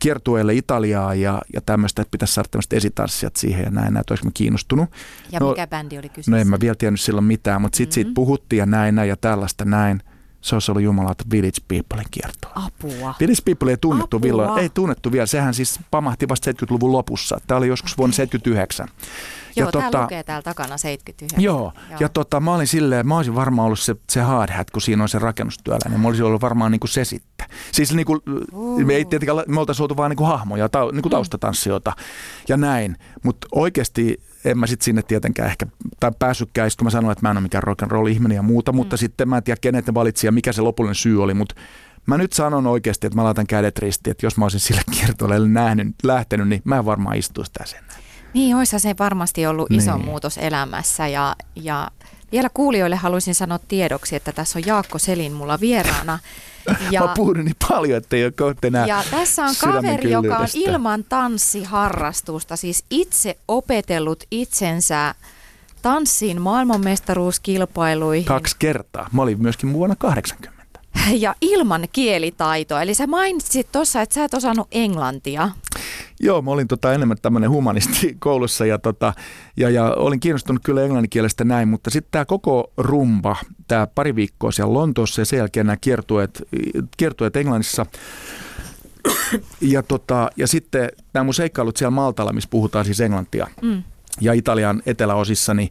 [0.01, 4.29] kiertueelle Italiaa ja, ja tämmöistä, että pitäisi saada tämmöistä esitanssijat siihen ja näin, näin, että
[4.33, 4.89] kiinnostunut.
[5.31, 6.31] Ja no, mikä bändi oli kyseessä?
[6.31, 8.07] No en mä vielä tiennyt silloin mitään, mutta sitten mm-hmm.
[8.07, 10.01] siitä puhuttiin ja näin, näin ja tällaista näin
[10.45, 12.51] se olisi ollut jumalauta Village Peoplein kiertoa.
[12.55, 13.15] Apua.
[13.19, 15.25] Village People ei tunnettu, vielä, ei tunnettu vielä.
[15.25, 17.41] Sehän siis pamahti vasta 70-luvun lopussa.
[17.47, 18.87] Tämä oli joskus vuonna 79.
[19.55, 21.43] Joo, ja tämä tota, lukee täällä takana 79.
[21.43, 21.97] Joo, joo.
[21.99, 25.03] ja tota, mä olin silleen, mä olisin varmaan ollut se, se hard hat, kun siinä
[25.03, 25.99] on se rakennustyöläinen.
[25.99, 27.47] Mä olisin ollut varmaan niin kuin se sitten.
[27.71, 28.21] Siis niin kuin,
[28.53, 28.79] uh.
[28.79, 31.15] me ei tietenkään, me oltaisiin oltu vaan niin kuin hahmoja, ta, niin kuin mm.
[31.15, 31.93] taustatanssijoita
[32.47, 32.97] ja näin.
[33.23, 35.65] Mutta oikeasti en mä sitten sinne tietenkään ehkä,
[35.99, 38.41] tai päässytkään, kun mä sanoin, että mä en ole mikään rock and roll ihminen ja
[38.41, 38.75] muuta, mm.
[38.75, 41.55] mutta sitten mä en tiedä, kenet ne valitsi ja mikä se lopullinen syy oli, mutta
[42.05, 45.47] mä nyt sanon oikeasti, että mä laitan kädet ristiin, että jos mä olisin sille kiertoille
[45.47, 47.77] nähnyt, lähtenyt, niin mä en varmaan istuisi tässä.
[48.35, 50.05] Niin, olisi se varmasti ollut iso niin.
[50.05, 51.91] muutos elämässä ja, ja
[52.31, 56.19] vielä kuulijoille haluaisin sanoa tiedoksi, että tässä on Jaakko Selin mulla vieraana.
[56.91, 60.37] Ja, Mä puhun niin paljon, että ei ole kohta enää Ja tässä on kaveri, joka
[60.37, 65.15] on ilman tanssiharrastusta, siis itse opetellut itsensä
[65.81, 68.25] tanssiin maailmanmestaruuskilpailuihin.
[68.25, 69.09] Kaksi kertaa.
[69.11, 70.55] Mä olin myöskin vuonna 80.
[71.25, 72.81] Ja ilman kielitaitoa.
[72.81, 75.49] Eli sä mainitsit tuossa, että sä et osannut englantia.
[76.19, 79.13] Joo, mä olin tota enemmän tämmöinen humanisti koulussa ja, tota,
[79.57, 83.35] ja, ja olin kiinnostunut kyllä englanninkielestä näin, mutta sitten tämä koko rumba,
[83.67, 86.43] tämä pari viikkoa siellä Lontoossa ja sen jälkeen nämä kiertueet,
[86.97, 87.85] kiertueet Englannissa,
[89.61, 93.83] ja, tota, ja sitten nämä mun seikkailut siellä Maltalla, missä puhutaan siis englantia, mm.
[94.21, 95.69] ja Italian eteläosissa, niin,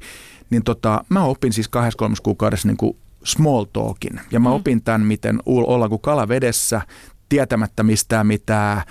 [0.50, 4.20] niin tota, mä opin siis kahdessa kolmessa kuukaudessa niin kuin small talkin.
[4.30, 4.54] Ja mä mm.
[4.54, 6.80] opin tämän, miten olla kuin kala vedessä,
[7.28, 8.82] tietämättä mistään mitään,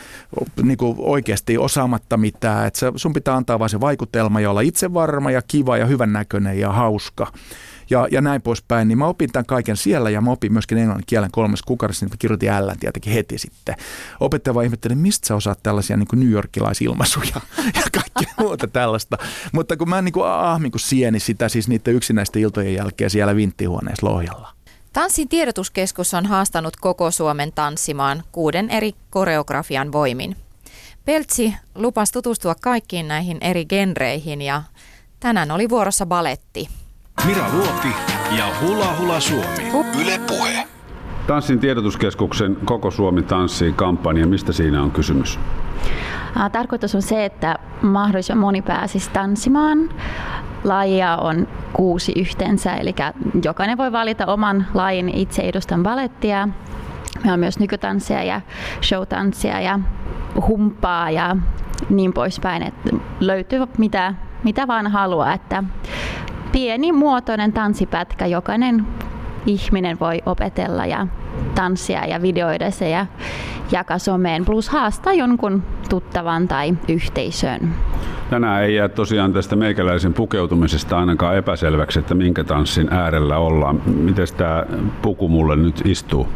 [0.63, 2.67] niin kuin oikeasti osaamatta mitään.
[2.67, 6.13] Että sun pitää antaa vain se vaikutelma ja olla itse varma ja kiva ja hyvän
[6.13, 7.28] näköinen ja hauska
[7.89, 11.06] ja, ja näin poispäin, niin mä opin tämän kaiken siellä ja mä opin myöskin englannin
[11.08, 13.76] kielen kolmessa kuukaudessa, niin mä kirjoitin L tietenkin heti sitten.
[14.19, 17.41] Opettaja vaan ihmetteli, mistä sä osaat tällaisia niin New Yorkilaisilmaisuja
[17.76, 19.17] ja kaikkea muuta tällaista.
[19.52, 23.36] Mutta kun mä niin kuin ahmin kuin sieni sitä siis niiden yksinäisten iltojen jälkeen siellä
[23.36, 24.53] vinttihuoneessa Lohjalla.
[24.93, 30.36] Tanssin tiedotuskeskus on haastanut koko Suomen tanssimaan kuuden eri koreografian voimin.
[31.06, 34.63] Peltsi lupas tutustua kaikkiin näihin eri genreihin ja
[35.19, 36.67] tänään oli vuorossa baletti.
[37.25, 37.88] Mira Luoti
[38.38, 39.71] ja Hula Hula Suomi.
[40.01, 40.67] Yle Puhe.
[41.27, 44.27] Tanssin tiedotuskeskuksen Koko Suomi tanssii kampanja.
[44.27, 45.39] Mistä siinä on kysymys?
[46.52, 49.89] Tarkoitus on se, että mahdollisimman moni pääsisi tanssimaan.
[50.63, 52.96] Lajia on kuusi yhteensä, eli
[53.46, 55.10] jokainen voi valita oman lajin.
[55.10, 56.48] Itse edustan balettia.
[57.15, 58.41] Meillä on myös nykytanssia ja
[58.84, 59.80] showtanssia ja
[60.48, 61.36] humpaa ja
[61.89, 65.34] niin poispäin, että löytyy mitä, mitä vaan haluaa.
[65.34, 65.63] Että
[66.52, 68.88] pienimuotoinen tanssipätkä, jokainen
[69.46, 71.08] ihminen voi opetella ja
[71.56, 73.06] tanssia ja videoida se ja
[73.71, 77.76] jakaa someen, plus haastaa jonkun tuttavan tai yhteisön.
[78.30, 83.82] Tänään ei jää tosiaan tästä meikäläisen pukeutumisesta ainakaan epäselväksi, että minkä tanssin äärellä ollaan.
[83.86, 84.65] Miten tämä
[85.02, 86.28] puku mulle nyt istuu?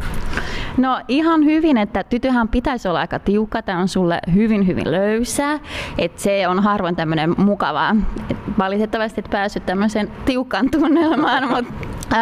[0.77, 5.59] No ihan hyvin, että tytöhän pitäisi olla aika tiukka, tämä on sulle hyvin hyvin löysää,
[5.97, 7.95] että se on harvoin tämmöinen mukavaa.
[8.31, 11.73] Et valitettavasti et päässyt tämmöiseen tiukkaan tunnelmaan, mutta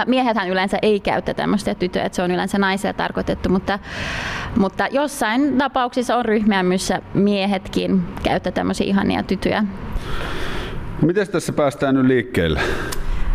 [0.08, 3.80] miehethän yleensä ei käytä tämmöistä tytöä, että se on yleensä naisia tarkoitettu, mutta,
[4.58, 9.63] mutta jossain tapauksissa on ryhmiä, missä miehetkin käyttää tämmöisiä ihania tytöjä.
[11.02, 12.60] Miten tässä päästään nyt liikkeelle?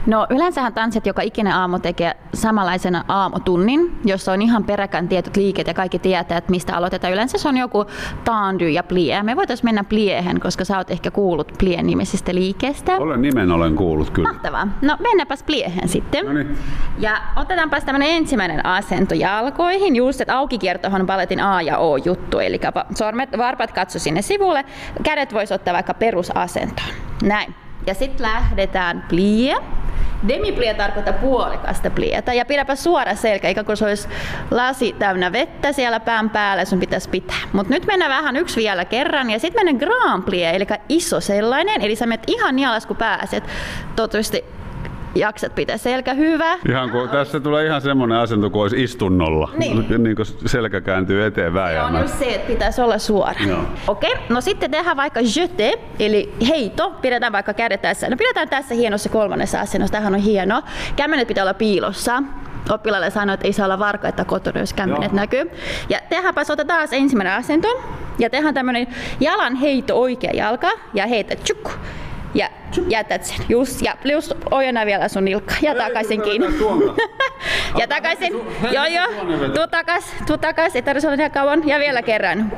[0.07, 5.67] No yleensähän tanssit joka ikinen aamu tekee samanlaisen aamutunnin, jossa on ihan peräkään tietyt liiket
[5.67, 7.13] ja kaikki tietää, että mistä aloitetaan.
[7.13, 7.85] Yleensä se on joku
[8.25, 9.23] taandy ja plie.
[9.23, 12.97] Me voitaisiin mennä pliehen, koska sä oot ehkä kuullut plien nimisestä liikeestä.
[12.97, 14.29] Olen nimen olen kuullut kyllä.
[14.29, 14.69] Mahtavaa.
[14.83, 16.27] No mennäpäs pliehen sitten.
[16.27, 16.59] Noniin.
[16.99, 19.97] Ja otetaanpas tämmöinen ensimmäinen asento jalkoihin.
[19.97, 22.39] Just, että aukikiertohan paletin A ja O juttu.
[22.39, 22.61] Eli
[22.95, 24.65] sormet, varpat katso sinne sivulle.
[25.03, 26.89] Kädet voisi ottaa vaikka perusasentoon.
[27.23, 27.55] Näin.
[27.91, 29.57] Ja sitten lähdetään plie.
[30.29, 34.09] Demiplie tarkoittaa puolikasta plieta ja pidäpä suora selkä, ikään kuin se olisi
[34.51, 37.37] lasi täynnä vettä siellä pään päällä, sun pitäisi pitää.
[37.53, 41.83] Mutta nyt mennään vähän yksi vielä kerran ja sitten mennään Grand Plie, eli iso sellainen,
[41.83, 43.45] eli sä menet ihan niin alas kun pääset.
[43.97, 44.45] Toivottavasti
[45.15, 46.59] jaksat pitää selkä hyvä.
[46.69, 49.51] Ihan kun, tässä tulee ihan semmoinen asento kuin olisi istunnolla.
[49.59, 50.03] Niin.
[50.03, 53.41] niin kuin selkä kääntyy eteen Se on just se, että pitäisi olla suora.
[53.47, 53.63] Joo.
[53.89, 54.23] Okei, okay.
[54.29, 56.91] no sitten tehdään vaikka jete, eli heito.
[57.03, 58.09] Pidetään vaikka kädet tässä.
[58.09, 59.93] No pidetään tässä hienossa kolmannessa asennossa.
[59.93, 60.63] Tämähän on hieno.
[60.97, 62.23] Kämmenet pitää olla piilossa.
[62.71, 65.51] Oppilaalle sanoi, että ei saa olla varkaita kotona, jos kämmenet näkyy.
[65.89, 67.69] Ja tehdäänpäs ota taas ensimmäinen asento.
[68.19, 68.87] Ja tehdään tämmönen
[69.21, 70.71] jalan heitto oikea jalka.
[70.95, 71.79] Ja heitä tjuk.
[72.35, 72.49] Ja
[72.89, 73.37] jätät sen.
[73.49, 75.55] Just, ja just ojenna vielä sun nilkka.
[75.63, 76.47] Ja takaisin kiinni.
[77.81, 78.33] ja takaisin.
[78.73, 79.07] Joo, joo.
[79.55, 80.77] Tuu takas, tuu takas.
[80.77, 81.69] Ei tarvitse olla niin kauan.
[81.69, 82.53] Ja vielä kerran.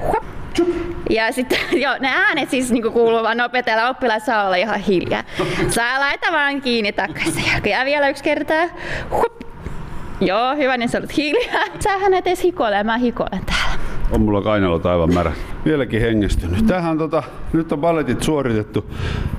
[1.10, 3.88] Ja sitten joo, ne äänet siis niinku kuuluu vaan nopeutella.
[3.88, 5.22] Oppilaat saa olla ihan hiljaa.
[5.68, 7.44] Saa laita vaan kiinni takaisin.
[7.64, 8.64] Ja vielä yksi kertaa.
[10.20, 11.64] Joo, hyvä, niin sä olet hiljaa.
[11.80, 13.61] Sähän et edes hikoile, mä hikoilen täällä.
[14.12, 15.34] On mulla kainalot aivan märät.
[15.64, 16.66] Vieläkin hengistynyt.
[16.66, 17.22] Tähän tota,
[17.52, 18.84] nyt on balletit suoritettu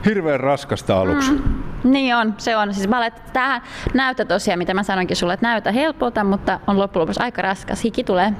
[0.05, 1.31] hirveän raskasta aluksi.
[1.31, 1.63] Mm.
[1.83, 2.73] Niin on, se on.
[2.73, 3.61] Siis ballet, tähän
[3.93, 7.83] näyttää tosiaan, mitä mä sanoinkin sulle, että näytä helpolta, mutta on loppujen lopuksi aika raskas.
[7.83, 8.33] Hiki tulee.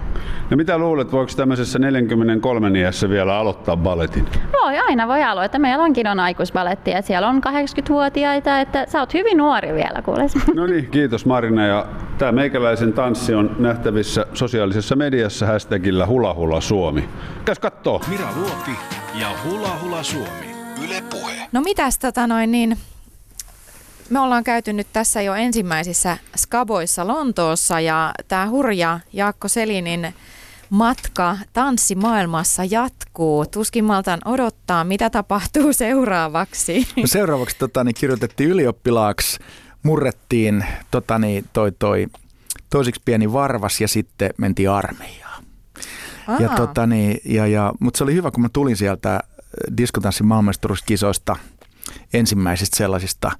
[0.50, 4.26] No mitä luulet, voiko tämmöisessä 43 iässä vielä aloittaa balletin?
[4.63, 5.60] Voi, aina voi aloittaa.
[5.60, 10.24] Meillä onkin on aikuisbaletti ja siellä on 80-vuotiaita, että sä oot hyvin nuori vielä, kuule.
[10.56, 11.65] No niin, kiitos Marina.
[11.65, 11.86] Ja
[12.17, 17.10] tämä meikäläisen tanssi on nähtävissä sosiaalisessa mediassa hashtagillä Hula Hula Suomi.
[17.46, 18.02] Käs kattoo.
[18.08, 18.72] Mira Luopi
[19.16, 20.56] ja Hula Hula Suomi.
[20.86, 21.48] Yle Puhe.
[21.52, 22.78] No mitäs tota noin niin,
[24.10, 30.14] me ollaan käyty nyt tässä jo ensimmäisissä skaboissa Lontoossa ja tämä hurja Jaakko Selinin
[30.70, 33.46] matka tanssimaailmassa jatkuu.
[33.46, 36.88] Tuskin maltan odottaa, mitä tapahtuu seuraavaksi.
[36.98, 39.40] No seuraavaksi tota, niin kirjoitettiin ylioppilaaksi,
[39.84, 42.08] murrettiin tota, niin, toi, toi,
[42.70, 45.33] toisiksi pieni varvas ja sitten mentiin armeijaan.
[46.40, 49.20] Ja, tota, niin, ja, ja, mutta se oli hyvä, kun mä tulin sieltä äh,
[49.78, 51.36] diskotanssin maailmanmestaruuskisoista,
[52.14, 53.32] ensimmäisistä sellaisista,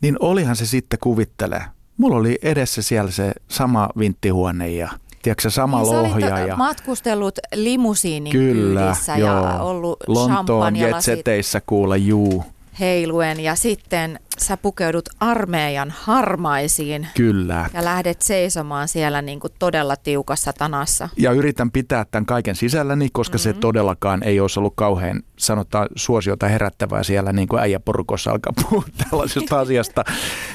[0.00, 1.62] niin olihan se sitten kuvittele.
[1.96, 4.90] Mulla oli edessä siellä se sama vinttihuone ja
[5.22, 6.38] tiedätkö, sama Niin lohja.
[6.38, 9.44] Ja, matkustellut limusiinin kyllä, kyydissä joo.
[9.44, 12.44] ja ollut Lontoon jetseteissä kuule, juu,
[12.80, 17.70] heiluen ja sitten sä pukeudut armeijan harmaisiin kyllä.
[17.74, 21.08] ja lähdet seisomaan siellä niin kuin todella tiukassa tanassa.
[21.16, 23.54] ja yritän pitää tämän kaiken sisälläni, koska mm-hmm.
[23.54, 28.84] se todellakaan ei olisi ollut kauhean, sanotaan, suosiota herättävää siellä, niin kuin äijäporukossa alkaa puhua
[29.10, 30.04] tällaisesta asiasta.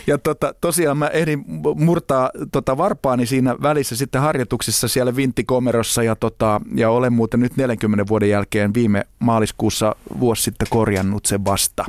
[0.08, 6.16] Ja tota, tosiaan mä ehdin murtaa tota varpaani siinä välissä sitten harjoituksissa siellä vinttikomerossa ja,
[6.16, 11.86] tota, ja olen muuten nyt 40 vuoden jälkeen viime maaliskuussa vuosi sitten korjannut sen vasta.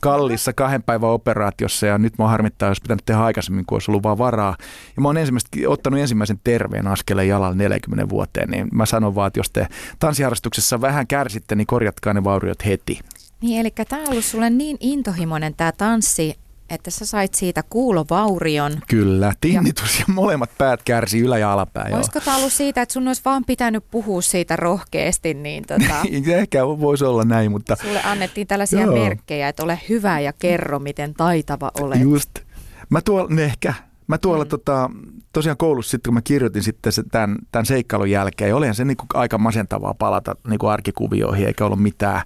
[0.00, 4.02] Kallissa kahden päivän operaatiossa ja nyt mä harmittaa, jos pitänyt tehdä aikaisemmin, kun olisi ollut
[4.02, 4.56] vaan varaa.
[4.96, 9.26] Ja mä oon ensimmäistä, ottanut ensimmäisen terveen askeleen jalalla 40 vuoteen, niin mä sanon vaan,
[9.26, 9.66] että jos te
[9.98, 13.00] tanssiharrastuksessa vähän kärsitte, niin korjatkaa ne vauriot heti.
[13.40, 16.34] Niin, eli tämä on ollut sulle niin intohimoinen tämä tanssi,
[16.70, 18.72] että sä sait siitä kuulovaurion.
[18.88, 21.88] Kyllä, tinnitus ja, molemmat päät kärsi ylä- ja alapää.
[21.92, 26.66] Olisiko tämä ollut siitä, että sun olisi vaan pitänyt puhua siitä rohkeasti, niin tota, Ehkä
[26.66, 29.04] voisi olla näin, mutta sulle annettiin tällaisia Joo.
[29.04, 32.00] merkkejä, että ole hyvä ja kerro, miten taitava olet.
[32.00, 32.30] Just.
[32.90, 33.74] Mä tuolla, ehkä,
[34.06, 34.48] mä tuolla mm.
[34.48, 34.90] tota,
[35.32, 38.84] tosiaan koulussa sitten, kun mä kirjoitin sitten se, tämän, tämän seikkailun jälkeen, ja olihan se
[38.84, 42.22] niinku aika masentavaa palata niinku arkikuvioihin, eikä ollut mitään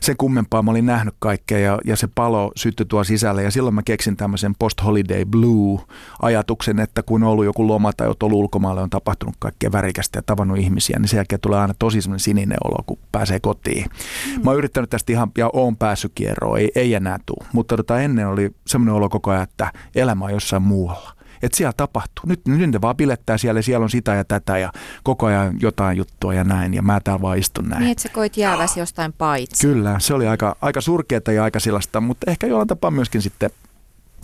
[0.00, 0.62] sen kummempaa.
[0.62, 4.16] Mä olin nähnyt kaikkea ja, ja se palo syttyi tuo sisälle ja silloin mä keksin
[4.16, 9.34] tämmöisen post-holiday blue-ajatuksen, että kun on ollut joku loma tai oot ollut ulkomailla, on tapahtunut
[9.38, 12.98] kaikkea värikästä ja tavannut ihmisiä, niin sen jälkeen tulee aina tosi semmoinen sininen olo, kun
[13.12, 13.84] pääsee kotiin.
[13.84, 14.44] Mm.
[14.44, 17.42] Mä oon yrittänyt tästä ihan, ja oon päässyt kierroon, ei, ei enää tuu.
[17.52, 21.17] Mutta tota, ennen oli semmoinen olo koko ajan, että elämä on jossain muualla.
[21.42, 22.24] Että siellä tapahtuu.
[22.26, 24.72] Nyt, nyt ne vaan pilettää siellä siellä on sitä ja tätä ja
[25.02, 26.74] koko ajan jotain juttua ja näin.
[26.74, 27.80] Ja mä täällä vaan istun näin.
[27.80, 29.66] Niin, että sä koit jääväs jostain paitsi.
[29.66, 33.50] Kyllä, se oli aika, aika surkeata ja aika sellaista, mutta ehkä jollain tapaa myöskin sitten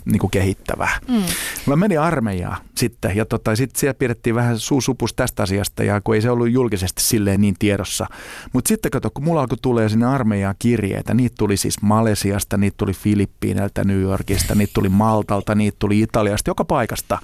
[0.05, 0.99] niin kuin kehittävää.
[1.07, 1.23] Mm.
[1.65, 6.15] Mä menin armeijaan sitten ja tota, sitten siellä pidettiin vähän suusupus tästä asiasta ja kun
[6.15, 8.07] ei se ollut julkisesti silleen niin tiedossa.
[8.53, 12.77] Mutta sitten kato, kun mulla alkoi tulee sinne armeijaan kirjeitä, niitä tuli siis Malesiasta, niitä
[12.77, 17.17] tuli Filippiineiltä, New Yorkista, niitä tuli Maltalta, niitä tuli Italiasta, joka paikasta.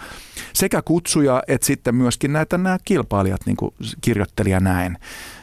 [0.54, 4.98] Sekä kutsuja että sitten myöskin näitä nämä kilpailijat niin kuin kirjoitteli ja näin.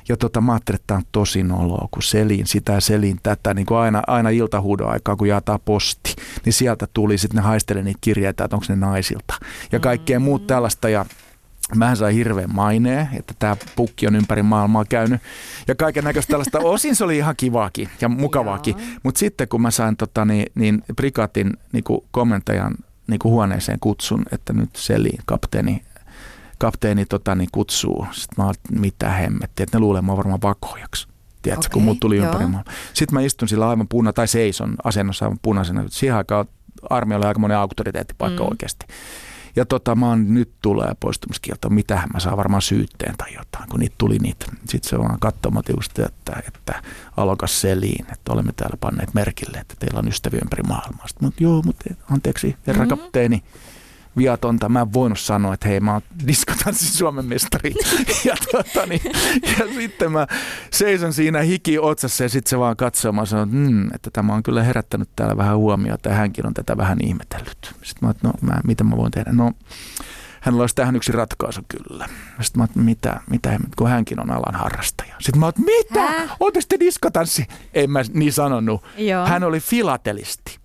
[0.09, 3.55] Ja tota, mä ajattelin, että tämä on tosi noloa, kun selin sitä ja selin tätä,
[3.55, 7.83] niin kuin aina, aina iltahuudon aikaa, kun jaetaan posti, niin sieltä tuli sitten ne haisteli
[7.83, 9.35] niitä kirjeitä, että onko ne naisilta.
[9.73, 10.89] Ja kaikkea muut tällaista.
[10.89, 11.07] Ja
[11.77, 15.21] Mähän sain hirveän maineen, että tämä pukki on ympäri maailmaa käynyt.
[15.69, 16.59] Ja kaiken näköistä tällaista.
[16.75, 20.83] Osin se oli ihan kivaakin ja mukavaakin, mutta sitten kun mä sain tota, niin, niin
[20.97, 22.75] prikaatin niin komentajan
[23.07, 25.83] niin kuin huoneeseen kutsun, että nyt Selin kapteeni
[26.59, 28.07] kapteeni tota, niin kutsuu.
[28.13, 31.09] Sitten mä olin, mitä hemmettiä, että ne luulee oon varmaan vakojaksi.
[31.43, 32.27] Tiedätkö, okay, kun mut tuli joo.
[32.27, 32.75] ympäri maailmaa.
[32.95, 35.85] Sitten mä istun sillä aivan puna, tai seison asennossa aivan punaisena.
[35.89, 36.47] Siihen aikaan
[36.91, 38.49] armeija oli aika monen auktoriteettipaikka mm.
[38.51, 38.87] oikeasti.
[39.57, 43.81] Ja tota, mä oon, nyt tulee poistumiskielto, mitähän mä saan varmaan syytteen tai jotain, kun
[43.81, 44.47] niitä tuli niitä.
[44.69, 46.83] Sitten se vaan katsomaan just, että, että
[47.17, 51.09] alokas seliin, että olemme täällä panneet merkille, että teillä on ystäviä ympäri maailmaa.
[51.09, 52.99] Sitten, mutta joo, mutta anteeksi, herra mm-hmm.
[52.99, 53.43] kapteeni,
[54.19, 54.69] viatonta.
[54.69, 57.75] Mä en voinut sanoa, että hei mä oon diskotanssin Suomen mestari.
[58.25, 59.03] ja, tota, niin,
[59.59, 60.27] ja sitten mä
[60.71, 63.13] seison siinä hiki otsassa ja sitten se vaan katsoo.
[63.13, 66.77] Mä sanon, mm, että tämä on kyllä herättänyt täällä vähän huomiota ja hänkin on tätä
[66.77, 67.75] vähän ihmetellyt.
[67.83, 69.33] Sitten mä että no mä, mitä mä voin tehdä?
[69.33, 69.53] No
[70.41, 72.09] hänellä olisi tähän yksi ratkaisu kyllä.
[72.41, 75.15] Sitten mä että mitä, mitä, kun hänkin on alan harrastaja.
[75.19, 76.29] Sitten mä että mitä?
[76.41, 77.47] Oletteko te diskotanssi?
[77.75, 78.85] En mä niin sanonut.
[78.97, 79.27] Joo.
[79.27, 80.59] Hän oli filatelisti.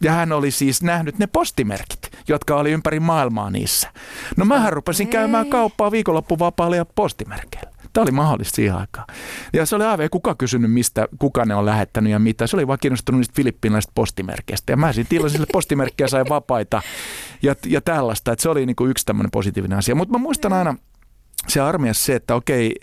[0.00, 3.92] Ja hän oli siis nähnyt ne postimerkit, jotka oli ympäri maailmaa niissä.
[4.36, 7.74] No mähän rupesin käymään kauppaa viikonloppuvapaalla ja postimerkeillä.
[7.92, 9.06] Tämä oli mahdollista siihen aikaan.
[9.52, 12.46] Ja se oli aivan, kuka kysynyt, mistä, kuka ne on lähettänyt ja mitä.
[12.46, 14.72] Se oli vaan kiinnostunut niistä filippiinalaisista postimerkeistä.
[14.72, 16.82] Ja mä sitten tilasin sille postimerkkiä sai vapaita
[17.42, 18.32] ja, ja tällaista.
[18.32, 19.94] Että se oli niin kuin yksi tämmöinen positiivinen asia.
[19.94, 20.76] Mutta mä muistan aina
[21.48, 22.74] se armias se, että okei,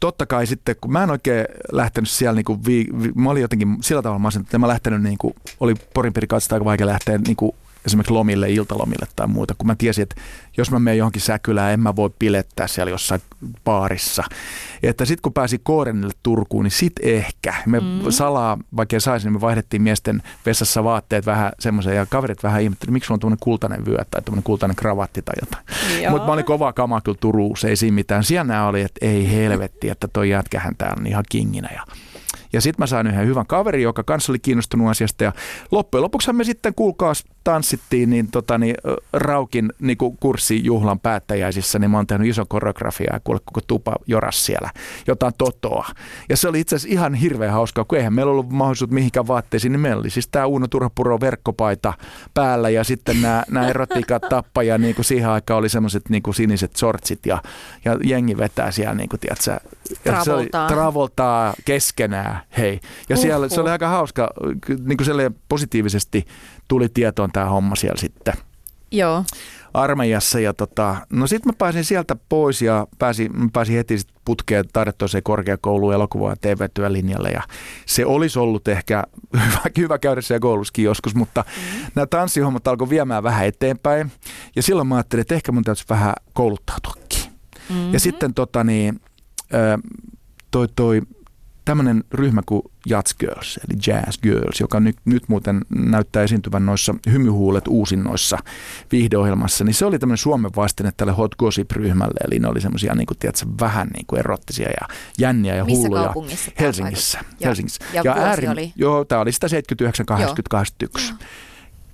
[0.00, 3.42] totta kai sitten, kun mä en oikein lähtenyt siellä, niin kuin vi, vi, mä olin
[3.42, 6.12] jotenkin sillä tavalla masentunut, että mä lähtenyt, niin kuin, oli Porin
[6.52, 7.52] aika vaikea lähteä niin kuin
[7.88, 10.20] esimerkiksi lomille, iltalomille tai muuta, kun mä tiesin, että
[10.56, 13.20] jos mä menen johonkin säkylään, en mä voi pilettää siellä jossain
[13.64, 14.24] baarissa.
[14.82, 17.54] Että sitten kun pääsi Koorenille Turkuun, niin sit ehkä.
[17.66, 18.10] Me mm.
[18.10, 22.62] salaa, vaikka ei saisi, niin me vaihdettiin miesten vessassa vaatteet vähän semmoisen, ja kaverit vähän
[22.62, 25.64] ihmettelivät, miksi on tuommoinen kultainen vyö tai tuommoinen kultainen kravatti tai jotain.
[26.10, 28.24] Mutta mä olin kova kama kyllä Turussa, ei siinä mitään.
[28.24, 31.68] Siellä oli, että ei helvetti, että toi jätkähän täällä on ihan kinginä.
[31.74, 31.82] Ja
[32.52, 35.24] ja sitten mä sain yhden hyvän kaverin, joka kanssa oli kiinnostunut asiasta.
[35.24, 35.32] Ja
[35.70, 38.74] loppujen lopuksi me sitten kuulkaas tanssittiin niin, tota, niin,
[39.12, 44.46] Raukin niin kurssijuhlan päättäjäisissä, niin mä oon tehnyt iso koreografiaa ja kuule koko tupa joras
[44.46, 44.70] siellä,
[45.06, 45.86] jotain totoa.
[46.28, 49.72] Ja se oli itse asiassa ihan hirveän hauskaa, kun eihän meillä ollut mahdollisuus mihinkään vaatteisiin,
[49.72, 51.92] niin meillä oli siis tämä Uuno Turhapuro verkkopaita
[52.34, 56.76] päällä ja sitten nämä, nämä erotiikat tappaja, niin kuin siihen aikaan oli semmoiset niin siniset
[56.76, 57.42] sortsit ja,
[57.84, 59.60] ja jengi vetää siellä, niin kuin, tiedätkö,
[60.02, 60.68] Travoltaa.
[60.68, 62.80] Travoltaa keskenään, hei.
[63.08, 64.30] Ja siellä se oli aika hauska,
[64.68, 66.24] niin kuin positiivisesti
[66.68, 68.34] tuli tietoon tämä homma siellä sitten.
[68.92, 69.24] Joo.
[69.74, 74.64] Armeijassa ja tota, no sitten mä pääsin sieltä pois ja pääsin, pääsin heti sit putkeen
[74.72, 77.42] taidetoiseen korkeakouluun elokuva- ja TV-työlinjalle ja
[77.86, 79.04] se olisi ollut ehkä
[79.46, 81.86] hyvä, hyvä käydä siellä koulussakin joskus, mutta mm.
[81.94, 84.12] nämä tanssihommat alkoi viemään vähän eteenpäin
[84.56, 87.22] ja silloin mä ajattelin, että ehkä mun täytyisi vähän kouluttautuakin.
[87.68, 87.92] Mm-hmm.
[87.92, 89.00] Ja sitten tota niin,
[90.50, 91.02] toi, toi
[91.68, 96.94] tämmöinen ryhmä kuin Jazz Girls, eli Jazz Girls, joka nyt, nyt muuten näyttää esiintyvän noissa
[97.12, 98.38] hymyhuulet uusinnoissa
[98.92, 103.06] viihdeohjelmassa, niin se oli tämmöinen Suomen vastine tälle Hot Gossip-ryhmälle, eli ne oli semmoisia niin
[103.06, 106.02] kuin, tiedätkö, vähän niin kuin erottisia ja jänniä ja Missä hulluja.
[106.04, 106.50] kaupungissa?
[106.60, 107.18] Helsingissä.
[107.40, 107.84] Ja, Helsingissä.
[107.92, 108.72] Ja, ja, äärin, oli?
[108.76, 111.14] Joo, tämä oli sitä 79, 80, 81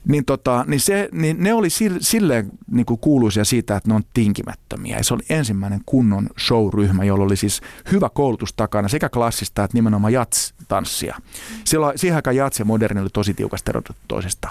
[0.08, 1.68] niin, tota, niin, se, niin ne oli
[2.00, 4.96] silleen niin kuin kuuluisia siitä, että ne on tinkimättömiä.
[4.96, 7.60] Ja se oli ensimmäinen kunnon showryhmä, jolla oli siis
[7.92, 11.16] hyvä koulutus takana sekä klassista että nimenomaan jats-tanssia.
[11.64, 14.48] Silloin, siihen aikaan jats ja moderni oli tosi tiukasti erotettu toisesta.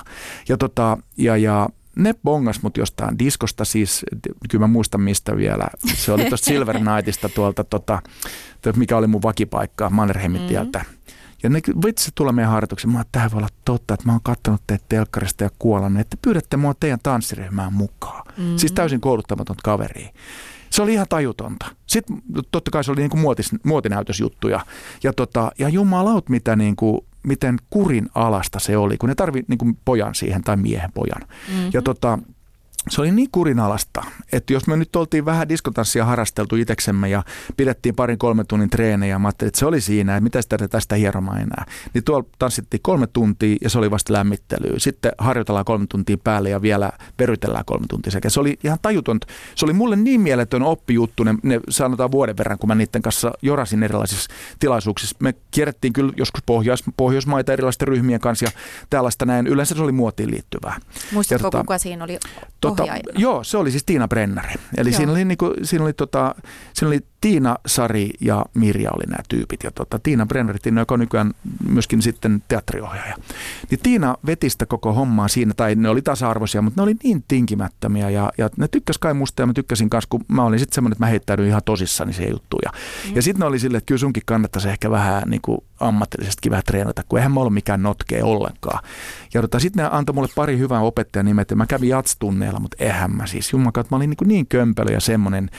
[0.50, 4.06] Ja, tota, ja, ja ne bongas mut jostain diskosta siis,
[4.50, 5.68] kyllä mä muistan mistä vielä.
[5.96, 8.02] Se oli tuosta Silver Nightista tuolta, tota,
[8.76, 10.86] mikä oli mun vakipaikka Mannerheimin Mm-hmm
[11.43, 12.91] ja ne vitsi tulee meidän harjoituksen.
[12.91, 16.58] Mä tämä voi olla totta, että mä oon katsonut teitä telkkarista ja kuolan, että pyydätte
[16.58, 18.23] mua teidän tanssiryhmään mukaan.
[18.38, 18.58] Mm-hmm.
[18.58, 20.10] Siis täysin kouluttamaton kaveri.
[20.69, 21.65] Se oli ihan tajutonta.
[21.88, 24.65] Sitten totta kai se oli niinku muotis, muotinäytösjuttuja.
[25.03, 29.65] Ja, tota, ja jumalaut, mitä niinku, miten kurin alasta se oli, kun ne tarvi niinku
[29.86, 31.21] pojan siihen tai miehen pojan.
[31.21, 31.69] Mm-hmm.
[31.73, 32.19] Ja tota,
[32.89, 37.24] se oli niin kurinalasta, että jos me nyt oltiin vähän diskotanssia harrasteltu itseksemme ja
[37.58, 40.96] pidettiin parin kolmen tunnin treenejä, mä ajattelin, että se oli siinä, että mitä sitä tästä
[40.96, 41.65] hieromaan enää.
[41.93, 44.74] Niin tuolla tanssittiin kolme tuntia ja se oli vasta lämmittelyä.
[44.78, 48.30] Sitten harjoitellaan kolme tuntia päälle ja vielä perytellään kolme tuntia sekä.
[48.30, 49.19] Se oli ihan tajuton.
[49.56, 53.32] Se oli mulle niin mieletön oppijuttu, ne, ne sanotaan vuoden verran, kun mä niiden kanssa
[53.41, 55.15] jorasin erilaisissa tilaisuuksissa.
[55.19, 58.52] Me kierrettiin kyllä joskus Pohjois, Pohjoismaita erilaisten ryhmien kanssa ja
[58.89, 59.48] tällaista näin.
[59.48, 60.80] Yleensä se oli muotiin liittyvää.
[61.12, 62.19] Muistatko, tota, kuka siinä oli?
[62.75, 64.53] Tota, joo, se oli siis Tiina Brennari.
[64.77, 64.97] Eli joo.
[64.97, 66.36] siinä oli, niinku, siinä oli, tota,
[66.73, 69.63] siinä oli Tiina, Sari ja Mirja oli nämä tyypit.
[69.63, 71.33] Ja tota, Tiina Brennari, joka on nykyään
[71.69, 73.15] myöskin sitten teatteriohjaaja.
[73.69, 77.23] Niin Tiina veti sitä koko hommaa siinä, tai ne oli tasa-arvoisia, mutta ne oli niin
[77.27, 78.09] tinkimättömiä.
[78.09, 80.93] Ja, ja ne tykkäs kai musta ja mä tykkäsin kanssa, kun mä olin sitten semmoinen,
[80.93, 82.57] että mä heittäydyin ihan tosissani se juttu.
[82.63, 82.71] Ja,
[83.09, 83.15] mm.
[83.15, 86.63] ja sitten ne oli silleen, että kyllä sunkin kannattaisi ehkä vähän niin kuin ammatillisestikin vähän
[86.65, 88.83] treenata, kun eihän mä ollut mikään notkea ollenkaan.
[89.33, 92.77] Ja tota, sitten ne antoi mulle pari hyvää opettajan nimet, ja mä kävin jatstunneilla, mutta
[92.79, 95.49] eihän mä siis, jumala, mä olin niin, niin kömpelö ja semmoinen.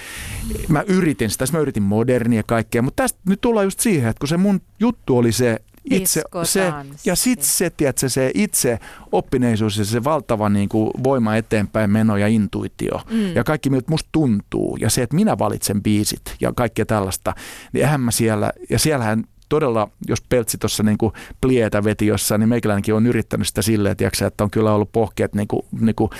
[0.69, 4.21] Mä yritin sitä, mä yritin modernia ja kaikkea, mutta tästä nyt tullaan just siihen, että
[4.21, 6.73] kun se mun juttu oli se itse se,
[7.05, 8.79] ja sitten se, tiedätkö, se itse
[9.13, 13.35] oppineisuus ja se valtava niin kuin, voima eteenpäin meno ja intuitio mm.
[13.35, 17.35] ja kaikki miltä musta tuntuu ja se, että minä valitsen biisit ja kaikkea tällaista,
[17.73, 19.25] niin eihän mä siellä, ja siellähän
[19.55, 20.99] todella, jos Peltsi tuossa niin
[21.41, 25.35] plietä veti jossain, niin meikäläinenkin on yrittänyt sitä silleen, tiiäksä, että on kyllä ollut pohkeet
[25.35, 26.11] niin kuin, niin kuin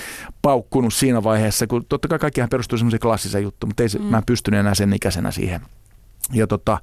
[0.41, 4.05] paukkunut siinä vaiheessa, kun totta kai kaikkihan perustuu semmoiseen klassiseen juttuun, mutta ei se, mm.
[4.05, 5.61] mä en pystynyt enää sen ikäisenä siihen.
[6.33, 6.77] Ja tota,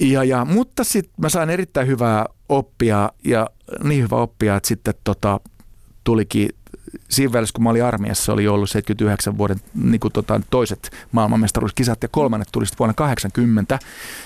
[0.00, 3.46] ja, ja, mutta sitten mä sain erittäin hyvää oppia ja
[3.84, 5.40] niin hyvää oppia, että sitten tota,
[6.04, 6.48] tulikin
[7.08, 12.02] siinä välissä, kun mä olin armiassa, oli ollut 79 vuoden niin kuin, tota, toiset maailmanmestaruuskisat
[12.02, 13.78] ja kolmannet tuli vuonna 80.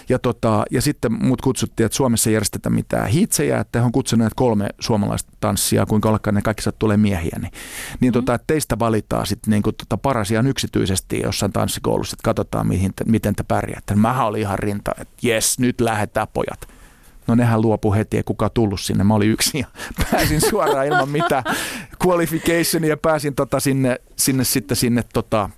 [0.09, 3.93] Ja, tota, ja sitten mut kutsuttiin, että Suomessa ei järjestetä mitään hitsejä, että he on
[3.93, 7.39] kutsuneet kolme suomalaista tanssia, kuinka ollakaan ne kaikki tulee miehiä.
[7.41, 7.53] Niin,
[8.01, 8.15] niin mm.
[8.15, 12.93] tota, teistä valitaan sitten niin kuin, tota, paras ihan yksityisesti jossain tanssikoulussa, että katsotaan, mihin
[12.97, 13.95] te, miten te pärjäätte.
[13.95, 16.82] Mä olin ihan rinta, että jes, nyt lähdetään pojat.
[17.27, 19.05] No nehän luopu heti, ei kukaan tullut sinne.
[19.05, 19.66] Mä olin yksin ja
[20.11, 21.45] pääsin suoraan ilman mitään
[22.07, 25.51] qualificationia ja pääsin tota sinne, sinne sitten sinne tota,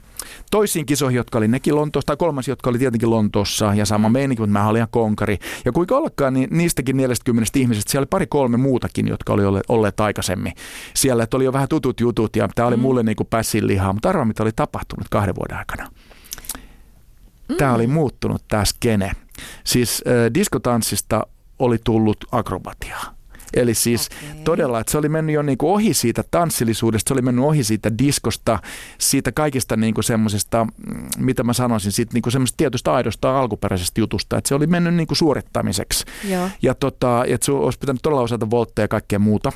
[0.51, 4.41] toisiin kisoihin, jotka oli nekin Lontoossa, tai kolmas, jotka oli tietenkin Lontoossa, ja sama meininki,
[4.41, 5.39] mutta mä olin ihan konkari.
[5.65, 9.65] Ja kuinka ollakaan, niin niistäkin 40 ihmisestä, siellä oli pari kolme muutakin, jotka oli olleet,
[9.69, 10.53] olleet aikaisemmin
[10.95, 12.83] siellä, että oli jo vähän tutut jutut, ja tämä oli mm.
[12.83, 15.91] mulle niin kuin pässin lihaa, mutta arvaa, mitä oli tapahtunut kahden vuoden aikana.
[17.59, 17.75] Tämä mm.
[17.75, 19.13] oli muuttunut tämä skene.
[19.65, 21.27] Siis äh, diskotanssista
[21.59, 23.15] oli tullut akrobatiaa.
[23.57, 24.43] Eli siis okay.
[24.45, 27.65] todella, että se oli mennyt jo niin kuin ohi siitä tanssillisuudesta, se oli mennyt ohi
[27.65, 28.59] siitä diskosta,
[28.99, 33.39] siitä kaikista niin kuin semmoisesta, mm, mitä mä sanoisin, siitä niin kuin semmoisesta tietystä aidosta
[33.39, 36.05] alkuperäisestä jutusta, että se oli mennyt niin kuin suorittamiseksi.
[36.29, 36.49] Joo.
[36.63, 39.53] Ja tota, että se olisi pitänyt todella osata voltteja ja kaikkea muuta.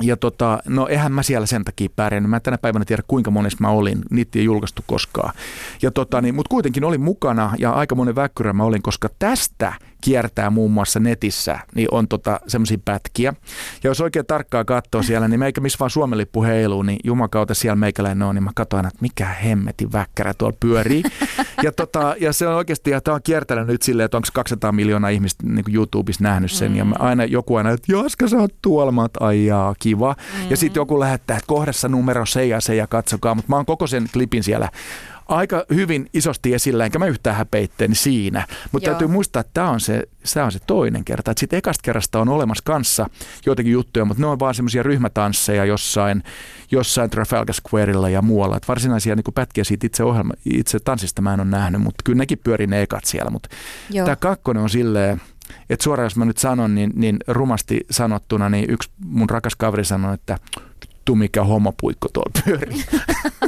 [0.00, 2.30] Ja tota, no eihän mä siellä sen takia pärjännyt.
[2.30, 3.98] Mä tänä päivänä tiedä kuinka monessa mä olin.
[4.10, 5.34] Niitä ei julkaistu koskaan.
[5.82, 9.72] Ja tota, niin, mutta kuitenkin olin mukana ja aika monen väkkyrä mä olin, koska tästä
[10.00, 13.34] kiertää muun muassa netissä, niin on tota, semmoisia pätkiä.
[13.84, 17.54] Ja jos oikein tarkkaa katsoo siellä, niin meikä missä vaan Suomen lippu heiluu, niin jumakautta
[17.54, 21.02] siellä meikäläinen on, niin mä katsoin, että mikä hemmetin väkkärä tuolla pyörii.
[21.62, 24.72] ja, tota, ja se on oikeasti, ja tämä on kiertänyt nyt silleen, että onko 200
[24.72, 26.76] miljoonaa ihmistä niin YouTubessa nähnyt sen, mm.
[26.76, 30.16] ja mä aina joku aina, että Jaska sä oot tuolla, mä oot, ai jaa, kiva.
[30.42, 30.50] Mm.
[30.50, 33.66] Ja sitten joku lähettää, että kohdassa numero se ja se ja katsokaa, mutta mä oon
[33.66, 34.68] koko sen klipin siellä
[35.28, 38.46] aika hyvin isosti esillä, enkä mä yhtään häpeitteen siinä.
[38.72, 40.02] Mutta täytyy muistaa, että tämä on se,
[40.34, 41.30] tämä on se toinen kerta.
[41.30, 43.10] Että sitten ekasta kerrasta on olemassa kanssa
[43.46, 46.22] joitakin juttuja, mutta ne on vaan semmoisia ryhmätansseja jossain,
[46.70, 48.56] jossain Trafalgar Squarella ja muualla.
[48.56, 52.18] Että varsinaisia niin pätkiä siitä itse, ohjelma, itse tanssista mä en ole nähnyt, mutta kyllä
[52.18, 53.30] nekin pyörii ne ekat siellä.
[53.30, 53.48] Mutta
[53.94, 55.20] tämä kakkonen on silleen,
[55.70, 59.84] että suoraan jos mä nyt sanon, niin, niin rumasti sanottuna, niin yksi mun rakas kaveri
[59.84, 60.38] sanoi, että
[61.06, 62.84] vittu mikä homopuikko tuolla pyörii.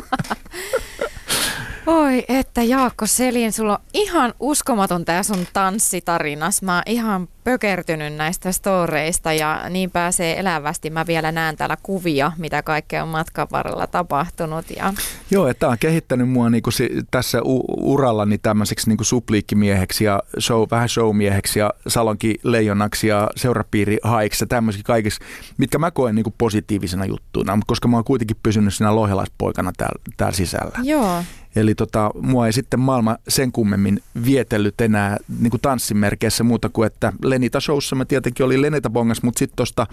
[1.90, 6.62] Oi, että Jaakko Selin, sulla on ihan uskomaton tää sun tanssitarinas.
[6.62, 10.90] Mä oon ihan pökertynyt näistä storeista ja niin pääsee elävästi.
[10.90, 14.64] Mä vielä näen täällä kuvia, mitä kaikkea on matkan varrella tapahtunut.
[14.76, 14.92] Ja...
[15.30, 20.22] Joo, että tämä on kehittänyt mua niinku si- tässä u- urallani tämmöiseksi niinku supliikkimieheksi ja
[20.40, 25.24] show, vähän showmieheksi ja salonki leijonaksi ja seurapiiri haiksi ja tämmöisiä kaikissa,
[25.58, 30.36] mitkä mä koen niinku positiivisena juttuna, koska mä oon kuitenkin pysynyt siinä lohjalaispoikana täällä, täällä
[30.36, 30.78] sisällä.
[30.82, 31.22] Joo.
[31.60, 36.86] Eli tota, mua ei sitten maailma sen kummemmin vietellyt enää niin kuin tanssimerkeissä muuta kuin,
[36.86, 39.86] että Lenita Showssa mä tietenkin olin Lenita Bongas, mutta sitten tuosta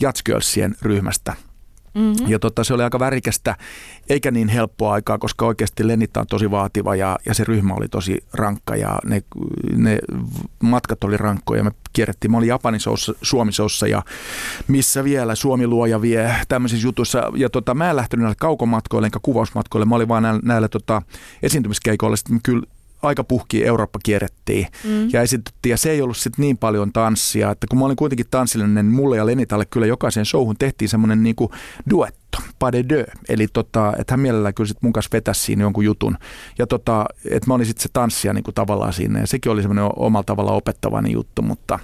[0.00, 1.34] Jatskölsien ryhmästä
[1.94, 2.28] Mm-hmm.
[2.28, 3.56] Ja tota, se oli aika värikästä,
[4.08, 7.88] eikä niin helppoa aikaa, koska oikeasti Lenita on tosi vaativa ja, ja se ryhmä oli
[7.88, 9.22] tosi rankka ja ne,
[9.76, 9.98] ne
[10.62, 11.64] matkat oli rankkoja.
[11.64, 14.02] Me kierrettiin, mä olin Japanin soussa, Suomi soussa ja
[14.68, 17.32] missä vielä Suomi luoja vie tämmöisissä jutuissa.
[17.36, 21.02] Ja tota, mä en lähtenyt näille kaukomatkoille enkä kuvausmatkoille, mä olin vaan näillä, näillä tota,
[21.42, 22.16] esiintymiskeikoilla.
[22.16, 22.66] Sitten kyllä
[23.02, 25.10] aika puhki Eurooppa kierrettiin mm.
[25.12, 25.70] ja esitettiin.
[25.70, 28.94] Ja se ei ollut sitten niin paljon tanssia, että kun mä olin kuitenkin tanssillinen, niin
[28.94, 31.36] mulle ja Lenitalle kyllä jokaisen showhun tehtiin semmoinen niin
[31.90, 32.21] duetto,
[32.58, 33.06] pas de deux.
[33.28, 36.18] Eli tota, että hän mielellään kyllä sitten mun kanssa vetäisi siinä jonkun jutun.
[36.58, 39.62] Ja tota, että mä olin sitten se tanssija niin kuin tavallaan siinä ja sekin oli
[39.62, 41.78] semmoinen omalla tavalla opettavainen juttu, mutta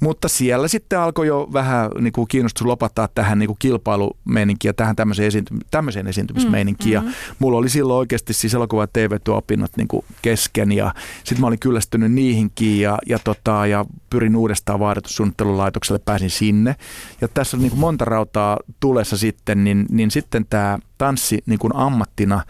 [0.00, 4.74] mutta siellä sitten alkoi jo vähän niin kuin kiinnostus lopattaa tähän niin kuin kilpailumeininkiin ja
[4.74, 7.00] tähän tämmöiseen, esiinty- tämmöiseen esiintymismeininkiin.
[7.00, 7.12] Mm, mm.
[7.38, 11.58] mulla oli silloin oikeasti siis elokuva- ja TV-opinnot niin kuin kesken ja sitten mä olin
[11.58, 16.76] kyllästynyt niihinkin ja, ja, tota, ja pyrin uudestaan vaadetussuunnittelulaitokselle, pääsin sinne.
[17.20, 21.58] Ja tässä on niin kuin monta rautaa tulessa sitten, niin, niin sitten tämä tanssi niin
[21.58, 22.42] kuin ammattina